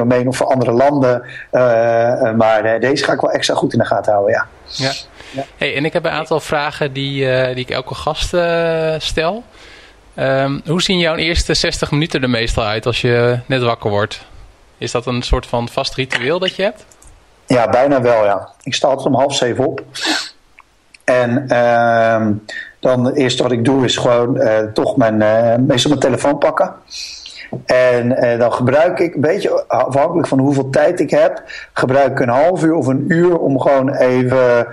[0.00, 1.22] uh, of voor andere landen.
[2.36, 4.46] maar deze ga ik wel extra goed in de gaten houden, ja.
[4.68, 4.92] Ja.
[5.30, 5.44] Ja.
[5.56, 9.44] Hey, en ik heb een aantal vragen die, uh, die ik elke gast uh, stel.
[10.16, 14.24] Um, hoe zien jouw eerste 60 minuten er meestal uit als je net wakker wordt?
[14.78, 16.84] Is dat een soort van vast ritueel dat je hebt?
[17.46, 18.48] Ja, bijna wel ja.
[18.62, 19.82] Ik sta altijd om half zeven op.
[21.04, 22.26] En uh,
[22.80, 25.16] dan het eerste wat ik doe is gewoon uh, toch mijn,
[25.66, 26.74] meestal mijn telefoon pakken.
[27.64, 32.28] En dan gebruik ik, een beetje afhankelijk van hoeveel tijd ik heb, gebruik ik een
[32.28, 34.66] half uur of een uur om gewoon even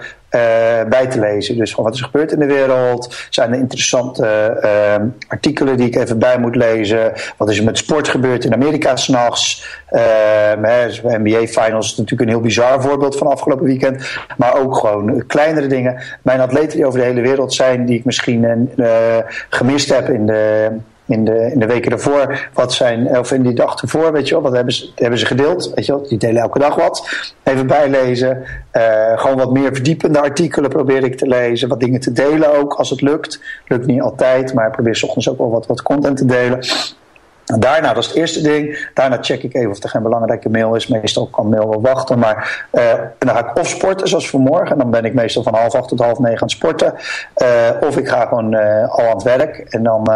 [0.90, 1.58] bij te lezen.
[1.58, 3.28] Dus wat is er gebeurd in de wereld?
[3.30, 7.14] Zijn er interessante uh, artikelen die ik even bij moet lezen?
[7.38, 9.66] Wat is er met sport gebeurd in Amerika s'nachts?
[9.92, 10.02] Uh,
[11.02, 14.18] NBA Finals is natuurlijk een heel bizar voorbeeld van afgelopen weekend.
[14.38, 16.02] Maar ook gewoon kleinere dingen.
[16.22, 18.70] Mijn atleten die over de hele wereld zijn, die ik misschien
[19.50, 20.72] gemist heb in de
[21.06, 24.34] in de, in de weken ervoor, wat zijn, of in die dag ervoor, weet je
[24.34, 27.10] wel, wat hebben ze, hebben ze gedeeld, weet je wel, die delen elke dag wat.
[27.44, 28.44] Even bijlezen,
[28.74, 32.74] uh, gewoon wat meer verdiepende artikelen probeer ik te lezen, wat dingen te delen ook,
[32.74, 33.40] als het lukt.
[33.68, 36.60] Lukt niet altijd, maar ik probeer s ochtends ook wel wat, wat content te delen.
[37.46, 38.90] En daarna, dat is het eerste ding.
[38.94, 40.88] Daarna check ik even of er geen belangrijke mail is.
[40.88, 42.20] Meestal kan mail wel wachten.
[42.20, 44.72] Maar uh, dan ga ik of sporten, zoals vanmorgen.
[44.72, 46.94] En dan ben ik meestal van half acht tot half negen aan sporten.
[47.38, 47.48] Uh,
[47.82, 48.56] of ik ga gewoon
[48.90, 49.58] al aan het werk.
[49.58, 50.10] En dan,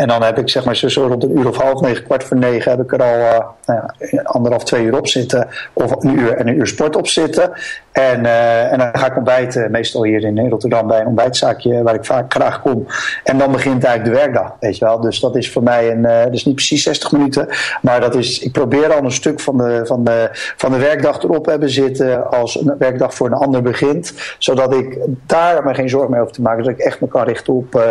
[0.00, 2.36] en dan heb ik zeg maar zo rond een uur of half negen, kwart voor
[2.36, 2.70] negen...
[2.70, 3.80] heb ik er al nou
[4.10, 5.48] ja, anderhalf, twee uur op zitten.
[5.72, 7.52] Of een uur en een uur sport op zitten.
[7.92, 8.26] En,
[8.70, 9.70] en dan ga ik ontbijten.
[9.70, 12.86] Meestal hier in Rotterdam bij een ontbijtzaakje waar ik vaak graag kom.
[13.24, 15.00] En dan begint eigenlijk de werkdag, weet je wel.
[15.00, 17.48] Dus dat is voor mij een dus niet precies 60 minuten.
[17.82, 21.22] Maar dat is, ik probeer al een stuk van de, van de, van de werkdag
[21.22, 24.34] erop hebben zitten als een werkdag voor een ander begint.
[24.38, 26.64] Zodat ik daar me geen zorgen meer over te maken.
[26.64, 27.82] Dat ik echt me kan richten op, uh,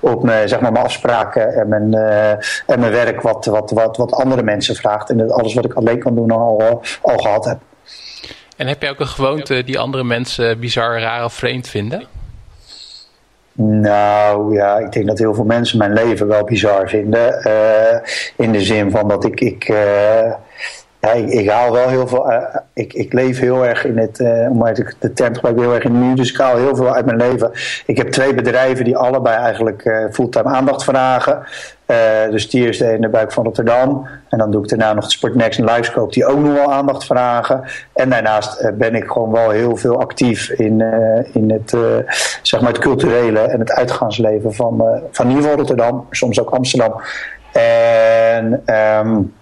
[0.00, 2.30] op zeg maar, mijn afspraken en mijn, uh,
[2.66, 5.10] en mijn werk wat, wat, wat, wat andere mensen vraagt.
[5.10, 7.58] En alles wat ik alleen kan doen al, al gehad heb.
[8.56, 12.06] En heb je ook een gewoonte die andere mensen bizar, raar of vreemd vinden?
[13.60, 17.46] Nou ja, ik denk dat heel veel mensen mijn leven wel bizar vinden.
[17.46, 17.98] Uh,
[18.36, 19.40] in de zin van dat ik.
[19.40, 20.32] ik uh,
[21.00, 22.30] ja, ik, haal wel heel veel.
[22.30, 24.18] Uh, ik, ik leef heel erg in het.
[24.18, 26.14] Uh, om de, de term te gebruiken, heel erg in nu.
[26.14, 27.50] Dus ik haal heel veel uit mijn leven.
[27.86, 31.42] Ik heb twee bedrijven die allebei eigenlijk uh, fulltime aandacht vragen.
[32.30, 34.08] dus die is in de buik van Rotterdam.
[34.28, 37.04] En dan doe ik daarna nog de Sportnext en Livescope die ook nog wel aandacht
[37.04, 37.64] vragen.
[37.94, 40.80] En daarnaast ben ik gewoon wel heel veel actief in,
[41.32, 41.76] in het,
[42.42, 46.06] zeg maar het culturele en het uitgaansleven van, van in ieder geval Rotterdam.
[46.10, 47.00] Soms ook Amsterdam.
[47.52, 48.62] En.
[49.06, 49.36] Um,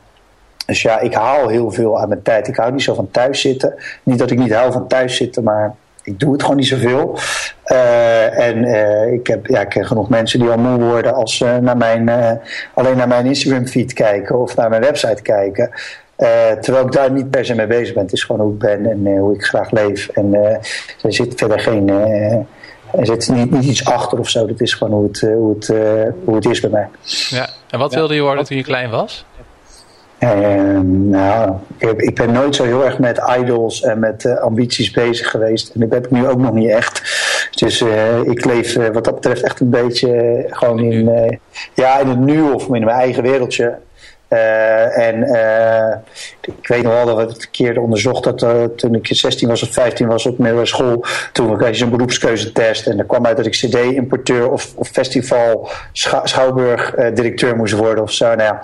[0.67, 2.49] dus ja, ik haal heel veel aan mijn tijd.
[2.49, 3.75] Ik hou niet zo van thuis zitten.
[4.03, 5.75] Niet dat ik niet hou van thuis zitten, maar
[6.07, 7.19] ik doe het gewoon niet zoveel.
[7.67, 11.37] Uh, en uh, ik, heb, ja, ik ken genoeg mensen die al moe worden als
[11.37, 12.31] ze naar mijn, uh,
[12.75, 15.71] alleen naar mijn Instagram feed kijken of naar mijn website kijken.
[16.61, 18.03] terwijl ik daar niet per se mee bezig ben.
[18.03, 20.09] Het is gewoon hoe ik ben en hoe ik graag leef.
[20.09, 20.35] En
[21.03, 21.89] er zit verder geen.
[21.89, 24.47] er zit niet, niet iets achter of zo.
[24.47, 25.73] Dat is gewoon hoe het, hoe het,
[26.25, 26.89] hoe het is bij mij.
[27.29, 29.25] Ja, en wat wilde je worden toen je klein was?
[30.19, 34.91] En, nou, ik, ik, ben nooit zo heel erg met idols en met uh, ambities
[34.91, 35.71] bezig geweest.
[35.75, 37.03] En dat heb ik nu ook nog niet echt.
[37.55, 41.39] Dus uh, ik leef uh, wat dat betreft echt een beetje gewoon in,
[41.75, 43.79] ja, in het nu of in mijn eigen wereldje.
[44.29, 45.23] en
[46.41, 48.39] ik weet nog wel dat we het een keer onderzocht dat
[48.79, 51.05] toen ik 16 was of 15 was op middelbare school.
[51.33, 52.87] Toen kreeg je zo'n beroepskeuzetest.
[52.87, 55.69] En er kwam uit dat ik CD-importeur of, of festival
[56.23, 58.27] schouwburg-directeur moest worden of zo.
[58.27, 58.62] Nou ja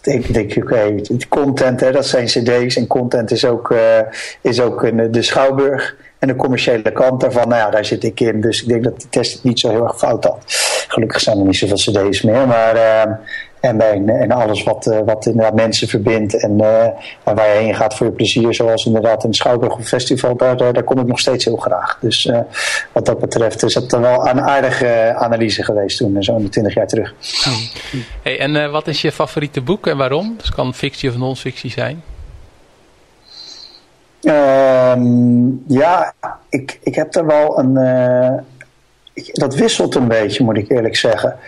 [0.00, 3.98] denk, denk ik, oké, content, hè, dat zijn cd's en content is ook, uh,
[4.40, 7.48] is ook een, de schouwburg en de commerciële kant daarvan.
[7.48, 9.84] Nou ja, daar zit ik in, dus ik denk dat die test niet zo heel
[9.84, 10.38] erg fout had.
[10.88, 13.14] Gelukkig zijn er niet zoveel cd's meer, maar uh,
[13.62, 16.84] en, bij, en alles wat, uh, wat inderdaad mensen verbindt en, uh,
[17.24, 20.72] en waar je heen gaat voor je plezier, zoals inderdaad een Schouwburg festival, daar, daar,
[20.72, 21.98] daar, kom ik nog steeds heel graag.
[22.00, 22.38] Dus uh,
[22.92, 27.14] wat dat betreft is dat wel een aardige analyse geweest toen, zo'n 20 jaar terug.
[28.22, 30.34] Hey, en wat is je favoriete boek en waarom?
[30.38, 32.02] Dus kan fictie of non-fictie zijn?
[34.22, 36.12] Um, ja,
[36.48, 37.76] ik, ik heb er wel een.
[39.12, 41.38] Ik, dat wisselt een beetje, moet ik eerlijk zeggen.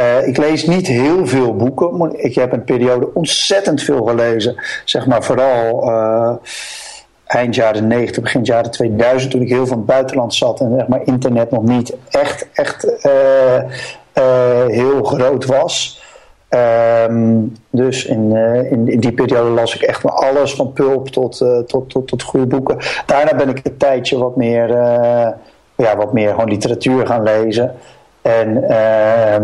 [0.00, 2.24] Uh, ik lees niet heel veel boeken.
[2.24, 4.54] Ik heb een periode ontzettend veel gelezen.
[4.84, 6.32] Zeg maar vooral uh,
[7.26, 9.30] eind jaren 90, begin jaren 2000.
[9.30, 12.84] Toen ik heel van het buitenland zat en zeg maar, internet nog niet echt, echt
[12.84, 16.02] uh, heel groot was.
[17.08, 18.36] Um, dus in,
[18.70, 21.36] in, die periode las ik echt maar alles van pulp tot,
[21.66, 22.76] tot, tot, tot goede boeken.
[23.06, 24.68] Daarna ben ik een tijdje wat meer,
[25.76, 27.74] ja, wat meer gewoon literatuur gaan lezen.
[28.22, 29.42] En ehm,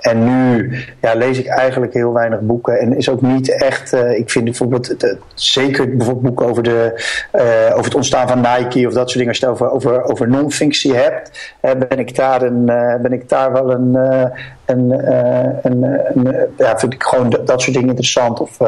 [0.00, 2.78] en nu ja, lees ik eigenlijk heel weinig boeken.
[2.78, 3.94] En is ook niet echt.
[3.94, 4.94] Uh, ik vind bijvoorbeeld.
[5.34, 6.92] zeker bijvoorbeeld boeken over, de,
[7.32, 7.42] uh,
[7.72, 9.28] over het ontstaan van Nike of dat soort dingen.
[9.28, 11.54] Als je het over, over, over non-functie hebt.
[11.60, 12.64] Ben, ik daar een,
[13.02, 13.94] ben ik daar wel een.
[14.66, 14.90] een,
[15.62, 15.82] een,
[16.14, 18.40] een ja, vind ik gewoon dat, dat soort dingen interessant.
[18.40, 18.58] Of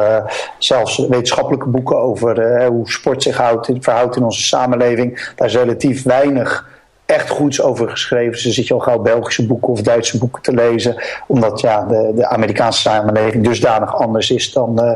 [0.57, 5.31] zelfs wetenschappelijke boeken over hoe sport zich houdt, verhoudt in onze samenleving.
[5.35, 6.71] Daar is relatief weinig
[7.05, 8.31] echt goeds over geschreven.
[8.31, 11.03] Dus dan zit je al gauw Belgische boeken of Duitse boeken te lezen.
[11.27, 14.91] Omdat ja, de, de Amerikaanse samenleving dusdanig anders is dan, uh,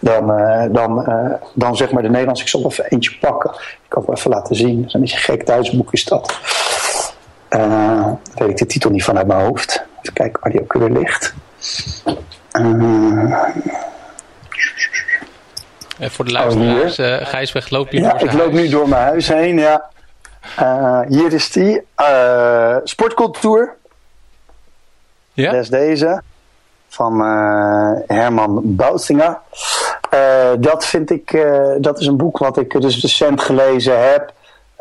[0.00, 2.42] dan, uh, dan, uh, dan zeg maar de Nederlandse.
[2.42, 3.50] Ik zal even eentje pakken.
[3.50, 4.76] Ik kan het even laten zien.
[4.76, 6.38] Dat is een beetje een gek Duits boek is dat.
[8.34, 9.84] weet ik de titel niet vanuit mijn hoofd.
[10.00, 11.34] Even kijken waar die ook weer ligt.
[15.98, 19.58] voor de luisteraars, oh, Gijsweg loopt nu ja, ik loop nu door mijn huis heen,
[19.58, 19.90] ja.
[20.60, 21.82] Uh, hier is die.
[22.00, 23.74] Uh, sportcultuur.
[25.32, 25.50] Ja.
[25.50, 26.22] Dat is deze.
[26.88, 29.38] Van uh, Herman Boutsinger.
[30.58, 31.46] dat vind ik,
[31.80, 34.32] dat is een boek wat ik dus recent gelezen heb.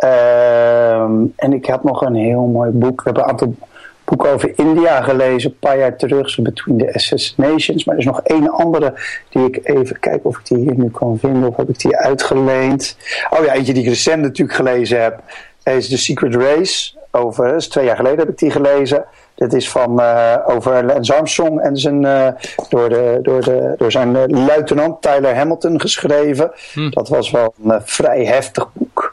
[0.01, 2.97] Ehm, en ik heb nog een heel mooi boek.
[2.97, 3.55] We hebben een aantal
[4.03, 7.85] boeken over India gelezen, een paar jaar terug, zo Between the Assassinations.
[7.85, 8.93] Maar er is nog één andere
[9.29, 11.97] die ik even kijken of ik die hier nu kan vinden, of heb ik die
[11.97, 12.97] uitgeleend.
[13.29, 15.21] Oh ja, eentje die ik recent natuurlijk gelezen heb
[15.63, 16.99] is The Secret Race.
[17.11, 19.05] Over, is twee jaar geleden heb ik die gelezen.
[19.35, 22.27] Dit is van, uh, over Lance Armstrong en zijn, uh,
[22.69, 26.51] door, de, door, de, door zijn uh, luitenant Tyler Hamilton geschreven.
[26.73, 26.89] Hm.
[26.89, 29.10] Dat was wel een vrij heftig boek.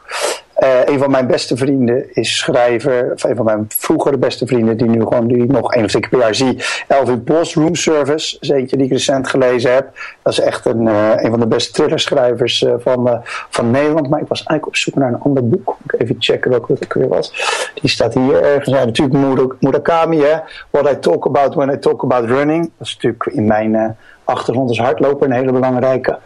[0.63, 4.77] Uh, een van mijn beste vrienden is schrijver, of een van mijn vroegere beste vrienden,
[4.77, 6.63] die nu gewoon die nog één of twee keer per jaar zie.
[6.87, 9.89] Elvin Post, Room Service, is eentje die ik recent gelezen heb.
[10.23, 14.09] Dat is echt een, uh, een van de beste thrillerschrijvers uh, van, van Nederland.
[14.09, 15.77] Maar ik was eigenlijk op zoek naar een ander boek.
[15.83, 17.33] Ik even checken welke het weer was.
[17.81, 18.75] Die staat hier ergens.
[18.77, 20.37] Ja, natuurlijk Murakami, hè.
[20.69, 22.71] What I talk about when I talk about running.
[22.77, 26.17] Dat is natuurlijk in mijn achtergrond als hardloper een hele belangrijke.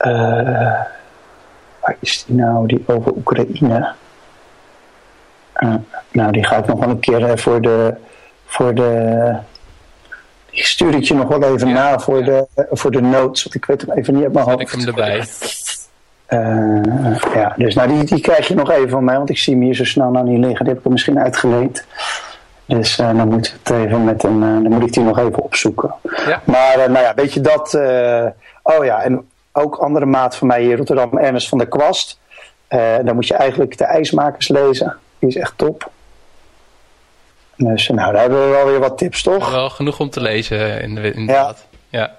[0.00, 0.80] Uh,
[1.88, 3.92] waar is die nou, die over Oekraïne?
[5.58, 5.74] Uh,
[6.12, 7.94] nou, die ga ik nog wel een keer uh, voor de.
[8.46, 9.34] Voor de
[10.50, 12.24] die stuur ik je nog wel even ja, na voor, ja.
[12.24, 14.60] de, voor de notes, want ik weet hem even niet uit mijn hoofd.
[14.60, 15.24] ik hem erbij.
[16.28, 19.54] Uh, ja, dus nou, die, die krijg je nog even van mij, want ik zie
[19.54, 20.64] hem hier zo snel nou niet liggen.
[20.64, 21.84] Die heb ik misschien uitgeleend.
[22.66, 25.18] Dus uh, dan moeten we het even met een, uh, dan moet ik die nog
[25.18, 25.94] even opzoeken.
[26.26, 26.42] Ja.
[26.44, 27.74] Maar nou ja, weet je dat.
[28.62, 29.26] oh ja, en
[29.58, 32.18] ook andere maat van mij hier in Rotterdam, Ernest van der Kwast.
[32.68, 34.96] Uh, dan moet je eigenlijk de IJsmakers lezen.
[35.18, 35.90] Die is echt top.
[37.56, 39.50] Dus nou, daar hebben we wel weer wat tips, toch?
[39.50, 41.66] Wel genoeg om te lezen, inderdaad.
[41.88, 41.98] Ja.
[41.98, 42.16] ja.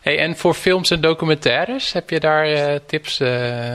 [0.00, 3.20] Hey, en voor films en documentaires, heb je daar uh, tips?
[3.20, 3.74] Uh,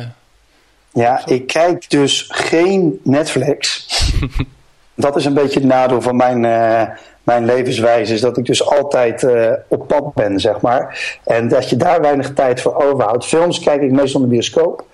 [0.93, 3.88] ja, ik kijk dus geen Netflix.
[4.95, 6.45] dat is een beetje het nadeel van mijn,
[7.24, 8.14] mijn levenswijze.
[8.14, 11.18] Is dat ik dus altijd uh, op pad ben, zeg maar.
[11.24, 13.26] En dat je daar weinig tijd voor overhoudt.
[13.26, 14.86] Films kijk ik meestal in de bioscoop.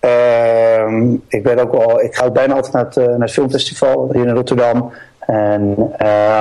[0.00, 4.08] Uh, ik ben ook al, ik ga ook bijna altijd naar het, naar het filmfestival
[4.12, 4.92] hier in Rotterdam.
[5.18, 5.92] En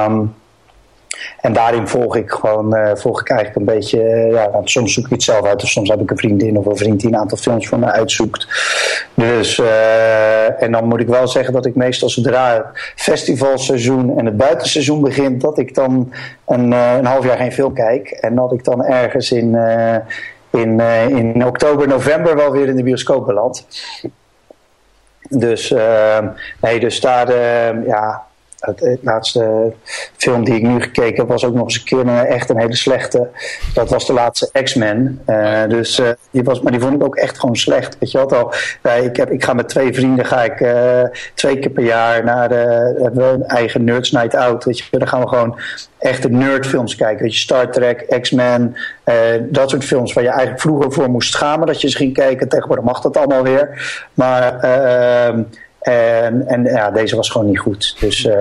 [0.07, 0.35] um,
[1.41, 5.05] en daarin volg ik gewoon, uh, volg ik eigenlijk een beetje, uh, ja, soms zoek
[5.05, 7.17] ik het zelf uit, of soms heb ik een vriendin of een vriend die een
[7.17, 8.47] aantal films voor me uitzoekt.
[9.13, 12.65] Dus, uh, en dan moet ik wel zeggen dat ik meestal zodra het
[12.95, 16.13] festivalseizoen en het buitenseizoen begint, dat ik dan
[16.47, 18.09] een, een half jaar geen film kijk.
[18.09, 19.57] En dat ik dan ergens in,
[20.49, 23.67] in, in oktober, november wel weer in de bioscoop beland.
[25.29, 25.73] Dus,
[26.61, 27.27] nee, dus daar,
[27.85, 28.23] ja,
[28.65, 29.73] het, laatste
[30.17, 32.59] film die ik nu gekeken heb was ook nog eens een keer een, echt een
[32.59, 33.29] hele slechte.
[33.73, 35.21] Dat was de laatste X-Men.
[35.27, 37.97] Uh, dus, uh, die was, maar die vond ik ook echt gewoon slecht.
[37.99, 38.53] Weet je wat al?
[38.83, 40.65] Uh, ik, heb, ik ga met twee vrienden ga ik,
[41.33, 42.55] twee keer per jaar naar de,
[43.01, 44.63] hebben we een eigen Nerds Night Out.
[44.63, 45.59] Weet je, dan gaan we gewoon
[45.97, 47.23] echte nerdfilms kijken.
[47.23, 48.75] Weet je, Star Trek, X-Men,
[49.49, 52.49] dat soort films waar je eigenlijk vroeger voor moest schamen dat je ze ging kijken.
[52.49, 53.81] Tegenwoordig mag dat allemaal weer.
[54.13, 55.43] Maar ehm,
[55.85, 57.95] en, en ja, deze was gewoon niet goed.
[57.99, 58.35] Dus uh,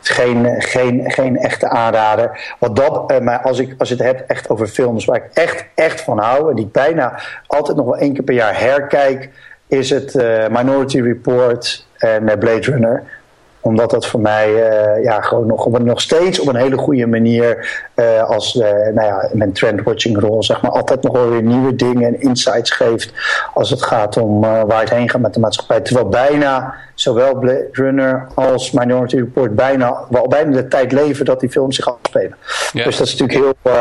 [0.00, 2.54] geen, geen, geen echte aanrader.
[2.58, 5.64] Wat dat, uh, maar als ik, als het hebt echt over films waar ik echt,
[5.74, 6.50] echt van hou.
[6.50, 9.30] En die ik bijna altijd nog wel één keer per jaar herkijk.
[9.66, 13.02] Is het uh, Minority Report en Blade Runner
[13.60, 17.70] omdat dat voor mij uh, ja, gewoon nog, nog steeds op een hele goede manier
[17.94, 21.76] uh, als uh, nou ja, mijn trendwatching rol zeg maar, altijd nog wel weer nieuwe
[21.76, 23.12] dingen en insights geeft
[23.54, 25.80] als het gaat om waar het heen gaat met de maatschappij.
[25.80, 31.40] Terwijl bijna zowel Blade Runner als Minority Report bijna, wel bijna de tijd leven dat
[31.40, 32.36] die films zich afspelen.
[32.72, 32.84] Ja.
[32.84, 33.72] Dus dat is natuurlijk heel,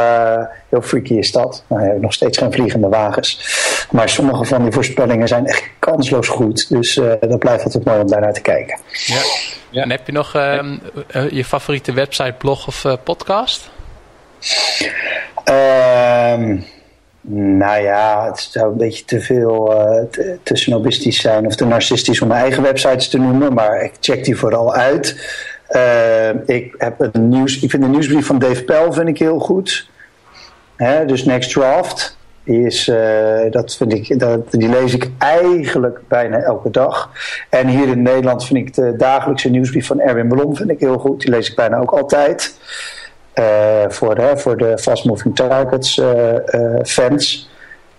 [0.69, 1.63] heel freaky is dat.
[1.67, 3.57] Nou, ja, nog steeds geen vliegende wagens.
[3.91, 6.69] Maar sommige van die voorspellingen zijn echt kansloos goed.
[6.69, 8.79] Dus dat blijft altijd mooi om daarnaar te kijken.
[9.05, 9.21] Ja.
[9.69, 9.81] Ja.
[9.81, 10.63] En heb je nog uh,
[11.15, 13.69] uh, je favoriete website, blog of uh, podcast?
[15.45, 16.65] Um,
[17.21, 19.65] nou ja, het zou een beetje te veel
[20.11, 23.91] te, te snobistisch zijn of te narcistisch om mijn eigen websites te noemen, maar ik
[23.99, 25.07] check die vooral uit.
[26.45, 29.89] ik, heb een nieuws, ik vind de nieuwsbrief van Dave Pell vind ik heel goed.
[30.75, 32.17] Hè, dus Next Draft.
[32.43, 37.11] Die, is, uh, dat vind ik, dat, die lees ik eigenlijk bijna elke dag.
[37.49, 40.97] En hier in Nederland vind ik de dagelijkse nieuwsbrief van Erwin Blom vind ik heel
[40.97, 41.21] goed.
[41.21, 42.59] Die lees ik bijna ook altijd.
[43.39, 43.45] Uh,
[43.87, 46.33] voor, voor de Fast Moving Targets uh,
[46.83, 47.49] fans.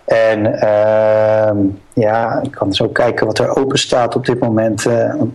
[0.04, 1.56] En ehm,
[1.92, 4.86] ja, ik kan zo kijken wat er open staat op dit moment.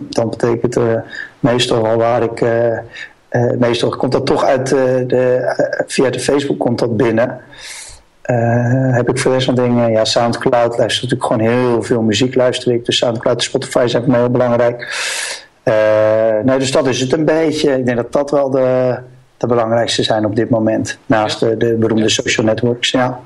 [0.09, 0.77] dan betekent
[1.39, 2.45] meestal wel waar ik...
[3.59, 7.41] meestal komt dat toch uit de, via de Facebook komt dat binnen.
[8.91, 12.85] Heb ik voor de dingen, ja, Soundcloud luister natuurlijk gewoon heel veel muziek luister ik.
[12.85, 14.93] Dus Soundcloud en Spotify zijn voor mij heel belangrijk.
[16.43, 17.77] Nou, dus dat is het een beetje.
[17.77, 18.97] Ik denk dat dat wel de,
[19.47, 20.97] de belangrijkste zijn op dit moment.
[21.05, 23.19] Naast de, de beroemde social networks, ja.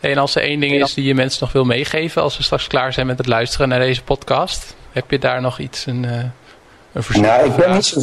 [0.00, 2.66] En als er één ding is die je mensen nog wil meegeven als we straks
[2.66, 6.12] klaar zijn met het luisteren naar deze podcast, heb je daar nog iets, een, uh,
[6.92, 7.24] een verzoek?
[7.24, 8.00] Nou, ik ben niet zo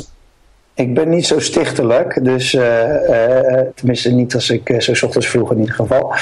[0.74, 2.64] ik ben niet zo stichtelijk, dus uh,
[3.10, 6.14] uh, tenminste niet als ik uh, zo ochtends vroeg in ieder geval.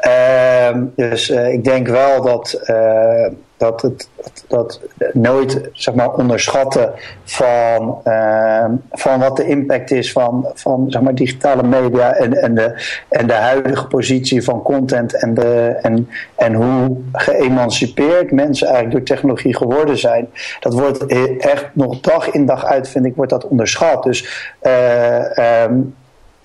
[0.00, 2.60] Ehm, dus ik denk wel dat
[3.56, 4.08] dat het
[4.48, 4.80] dat
[5.12, 6.92] nooit zeg maar, onderschatten
[7.24, 12.54] van, uh, van wat de impact is van, van zeg maar, digitale media en, en,
[12.54, 18.96] de, en de huidige positie van content en, de, en, en hoe geëmancipeerd mensen eigenlijk
[18.96, 20.28] door technologie geworden zijn.
[20.60, 21.06] Dat wordt
[21.38, 24.02] echt nog dag in dag uit, vind ik, wordt dat onderschat.
[24.02, 25.94] Dus uh, um,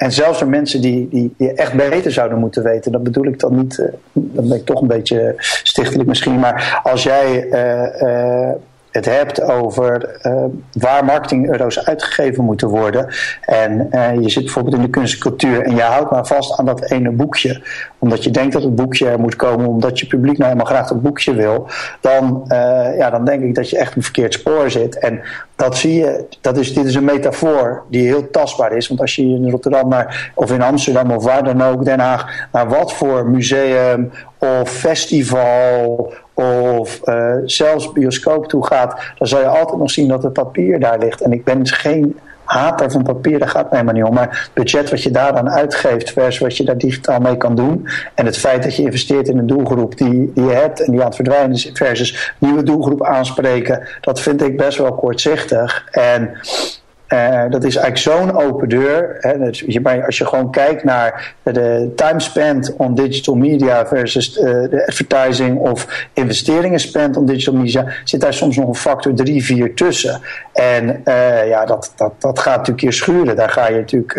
[0.02, 3.56] en zelfs door mensen die, die, echt beter zouden moeten weten, dat bedoel ik dan
[3.56, 5.34] niet, uh, dan ben ik toch een beetje
[5.64, 8.52] stichtelijk misschien, maar als jij uh, uh,
[8.91, 13.07] het hebt over uh, waar marketing-euro's uitgegeven moeten worden.
[13.41, 16.59] En uh, je zit bijvoorbeeld in de kunst en cultuur en je houdt maar vast
[16.59, 17.61] aan dat ene boekje.
[17.97, 20.87] Omdat je denkt dat het boekje er moet komen, omdat je publiek nou helemaal graag
[20.87, 21.67] dat boekje wil.
[22.01, 24.97] Dan, uh, ja, dan denk ik dat je echt een verkeerd spoor zit.
[24.97, 25.21] En
[25.55, 28.87] dat zie je, dat is, dit is een metafoor die heel tastbaar is.
[28.87, 32.47] Want als je in Rotterdam naar, of in Amsterdam of waar dan ook, Den Haag,
[32.51, 34.11] naar wat voor museum
[34.41, 40.23] of festival of uh, zelfs bioscoop toe gaat, dan zal je altijd nog zien dat
[40.23, 41.21] het papier daar ligt.
[41.21, 44.13] En ik ben dus geen hater van papier, daar gaat mij maar niet om.
[44.13, 47.87] Maar het budget wat je daaraan uitgeeft versus wat je daar digitaal mee kan doen.
[48.15, 50.99] En het feit dat je investeert in een doelgroep die, die je hebt en die
[50.99, 55.87] aan het verdwijnen is versus nieuwe doelgroep aanspreken, dat vind ik best wel kortzichtig.
[55.91, 56.29] En
[57.14, 59.18] Uh, dat is eigenlijk zo'n open deur.
[59.20, 59.45] Hè,
[60.05, 65.59] als je gewoon kijkt naar de time spent on digital media versus uh, de advertising
[65.59, 70.22] of investeringen spent on digital media, zit daar soms nog een factor 3, 4 tussen.
[70.53, 73.36] En uh, ja, dat, dat, dat gaat natuurlijk keer schuren.
[73.36, 74.14] Daar ga je natuurlijk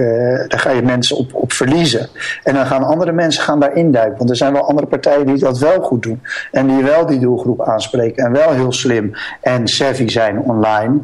[0.49, 2.09] daar ga je mensen op, op verliezen.
[2.43, 4.19] En dan gaan andere mensen gaan daar induiken.
[4.19, 6.23] Want er zijn wel andere partijen die dat wel goed doen.
[6.51, 8.25] En die wel die doelgroep aanspreken.
[8.25, 11.01] En wel heel slim en savvy zijn online.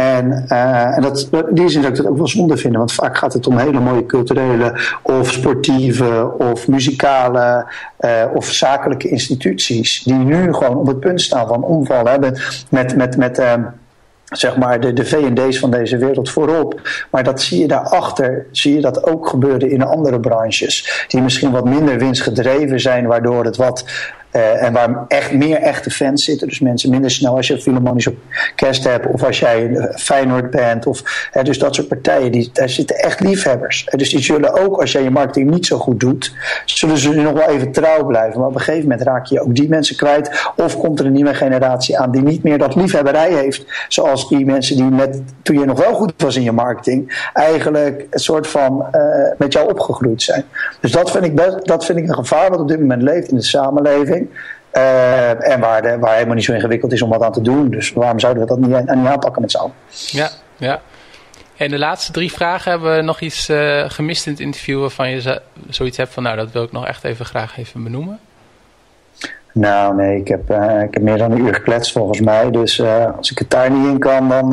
[0.00, 2.92] En, uh, en dat, in die zin zou ik dat ook wel zonde vinden, want
[2.92, 7.66] vaak gaat het om hele mooie culturele of sportieve of muzikale
[8.00, 12.10] uh, of zakelijke instituties die nu gewoon op het punt staan van omvallen.
[12.10, 12.38] hebben
[12.68, 13.54] met, met, met uh,
[14.24, 16.80] zeg maar de, de V&D's van deze wereld voorop.
[17.10, 21.04] Maar dat zie je daarachter, zie je dat ook gebeuren in andere branches.
[21.08, 23.84] Die misschien wat minder winstgedreven zijn, waardoor het wat
[24.32, 26.48] uh, en waar echt meer echte fans zitten.
[26.48, 28.16] Dus mensen minder snel als je Philharmonisch op
[28.54, 29.06] kerst hebt.
[29.06, 30.86] Of als jij Feyenoord bent.
[30.86, 32.32] Of, dus dat soort partijen.
[32.32, 33.86] Die, daar zitten echt liefhebbers.
[33.86, 36.34] Uh, dus die zullen ook als jij je marketing niet zo goed doet.
[36.64, 38.38] Zullen ze nog wel even trouw blijven.
[38.38, 40.52] Maar op een gegeven moment raak je ook die mensen kwijt.
[40.56, 43.64] Of komt er een nieuwe generatie aan die niet meer dat liefhebberij heeft.
[43.88, 47.28] Zoals die mensen die met, toen je nog wel goed was in je marketing.
[47.32, 48.84] Eigenlijk een soort van
[49.38, 50.44] met jou opgegroeid zijn.
[50.80, 53.36] Dus dat vind ik, dat vind ik een gevaar wat op dit moment leeft in
[53.36, 54.19] de samenleving.
[54.72, 57.70] Uh, en waar, de, waar helemaal niet zo ingewikkeld is om wat aan te doen.
[57.70, 59.72] Dus waarom zouden we dat niet, niet aanpakken met z'n allen?
[59.90, 60.80] Ja, ja.
[61.56, 65.10] En de laatste drie vragen hebben we nog iets uh, gemist in het interview waarvan
[65.10, 68.18] je zoiets hebt van, nou, dat wil ik nog echt even graag even benoemen.
[69.52, 72.50] Nou, nee, ik heb, uh, ik heb meer dan een uur gekletst volgens mij.
[72.50, 72.82] Dus
[73.16, 74.50] als ik het daar niet in kan, dan,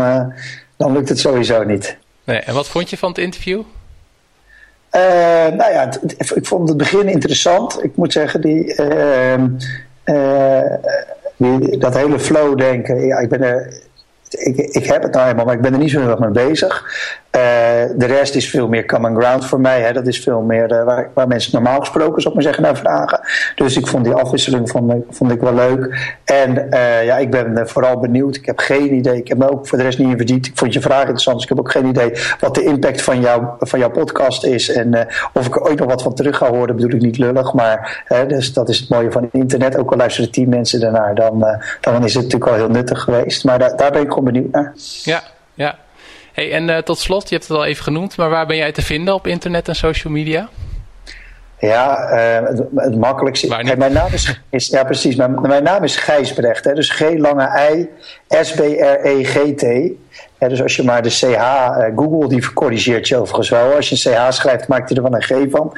[0.78, 1.98] dan lukt het sowieso niet.
[2.24, 3.62] Nee, en wat vond je van het interview?
[4.96, 5.02] Uh,
[5.58, 5.90] nou ja,
[6.36, 7.84] ik vond het begin interessant.
[7.84, 9.44] Ik moet zeggen, die, uh,
[10.06, 10.74] uh,
[11.38, 13.06] die dat hele flow denken.
[13.06, 13.82] Ja, ik ben er
[14.30, 16.48] ik, ik heb het nou helemaal, maar ik ben er niet zo heel erg mee
[16.48, 16.86] bezig.
[17.38, 17.42] Uh,
[17.96, 19.82] de rest is veel meer common ground voor mij.
[19.82, 19.94] Hè.
[19.94, 22.78] Dat is veel meer uh, waar, waar, mensen normaal gesproken, zou ik maar zeggen, naar
[22.78, 23.20] vragen.
[23.56, 26.16] Dus ik vond die afwisseling vond, vond ik wel leuk.
[26.24, 28.36] En uh, ja, ik ben vooral benieuwd.
[28.36, 29.18] Ik heb geen idee.
[29.18, 30.46] Ik heb me ook voor de rest niet in verdiept.
[30.46, 33.22] Ik vond je vraag interessant, dus ik heb ook geen idee wat de impact van,
[33.22, 34.70] jou, van jouw podcast is.
[34.70, 37.54] En of ik er ooit nog wat van terug ga horen, bedoel ik niet lullig.
[37.54, 39.78] Maar dus dat is het mooie van internet.
[39.78, 41.40] Ook al luisteren tien mensen daarnaar, dan,
[41.82, 43.44] dan is het natuurlijk al heel nuttig geweest.
[43.44, 44.74] Maar daar ben ik gewoon benieuwd naar.
[45.04, 45.78] Ja, ja.
[46.34, 48.72] Hey, en uh, tot slot, je hebt het al even genoemd, maar waar ben jij
[48.72, 50.50] te vinden op internet en social media?
[51.60, 53.56] Ja, uh, het, het, makkelijkste.
[53.56, 55.16] Hey, mijn naam is, is, ja precies.
[55.16, 56.66] Mijn, mijn naam is Gijsbrecht.
[56.66, 57.90] Hè, dus G lange I
[58.42, 59.64] S B R E G T.
[60.38, 63.76] Hè, dus als je maar de CH, uh, Google die corrigeert je overigens wel.
[63.76, 65.78] Als je een CH schrijft, maakt hij er wel een G van.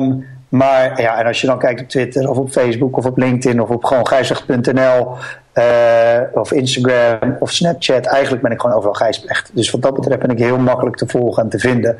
[0.00, 3.16] Um, maar ja, en als je dan kijkt op Twitter of op Facebook of op
[3.16, 5.16] LinkedIn of op gewoon gijzig.nl
[5.58, 8.06] uh, of Instagram of Snapchat.
[8.06, 9.50] Eigenlijk ben ik gewoon overal Gijsbrecht.
[9.52, 11.98] Dus wat dat betreft ben ik heel makkelijk te volgen en te vinden.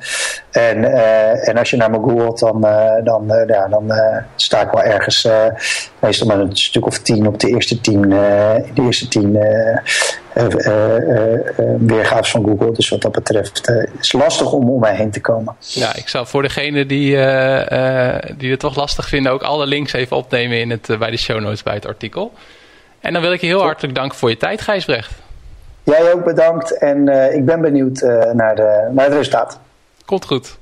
[0.51, 3.93] En, uh, en als je naar me googelt, dan, uh, dan, ja, dan
[4.37, 5.29] sta ik wel ergens,
[5.99, 8.09] meestal met een stuk of tien op de eerste tien,
[8.75, 9.39] de eerste tien
[11.79, 12.73] weergaves van Google.
[12.73, 15.57] Dus wat dat betreft is het lastig om om mij heen te komen.
[15.59, 17.11] Ja, ik zal voor degene die,
[18.37, 21.41] die het toch lastig vinden ook alle links even opnemen in het, bij de show
[21.41, 22.33] notes bij het artikel.
[23.07, 25.13] En dan wil ik je heel hartelijk danken voor je tijd, Gijsbrecht.
[25.83, 29.61] Jij ook bedankt en uh, ik ben benieuwd uh, naar, de, naar het resultaat.
[30.05, 30.59] Komt goed.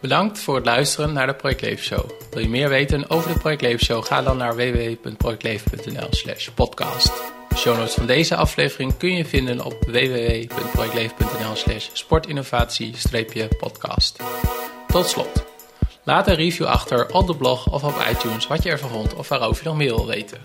[0.00, 2.10] Bedankt voor het luisteren naar de Project Leven Show.
[2.30, 4.04] Wil je meer weten over de Project Leven Show?
[4.04, 7.12] Ga dan naar www.projectleven.nl slash podcast.
[7.48, 14.22] De show notes van deze aflevering kun je vinden op www.projectleven.nl slash sportinnovatie-podcast.
[14.86, 15.49] Tot slot.
[16.10, 19.28] Laat een review achter op de blog of op iTunes wat je ervan vond of
[19.28, 20.40] waarover je nog meer wil weten.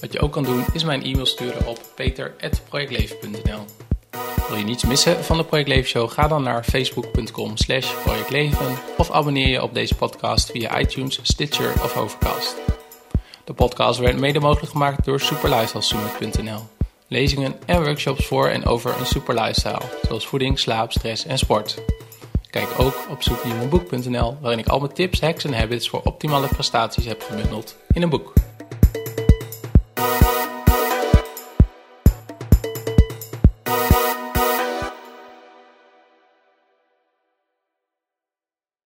[0.00, 3.64] Wat je ook kan doen is mijn e-mail sturen op peter.projectleven.nl
[4.48, 6.10] Wil je niets missen van de Project Leven Show?
[6.10, 11.72] Ga dan naar facebook.com slash projectleven of abonneer je op deze podcast via iTunes, Stitcher
[11.72, 12.54] of Overcast.
[13.44, 16.60] De podcast werd mede mogelijk gemaakt door superlifestylesummit.nl
[17.08, 21.78] Lezingen en workshops voor en over een super lifestyle, zoals voeding, slaap, stress en sport.
[22.56, 27.04] Kijk ook op zoeknieuwenboek.nl, waarin ik al mijn tips, hacks en habits voor optimale prestaties
[27.04, 28.32] heb gebundeld in een boek.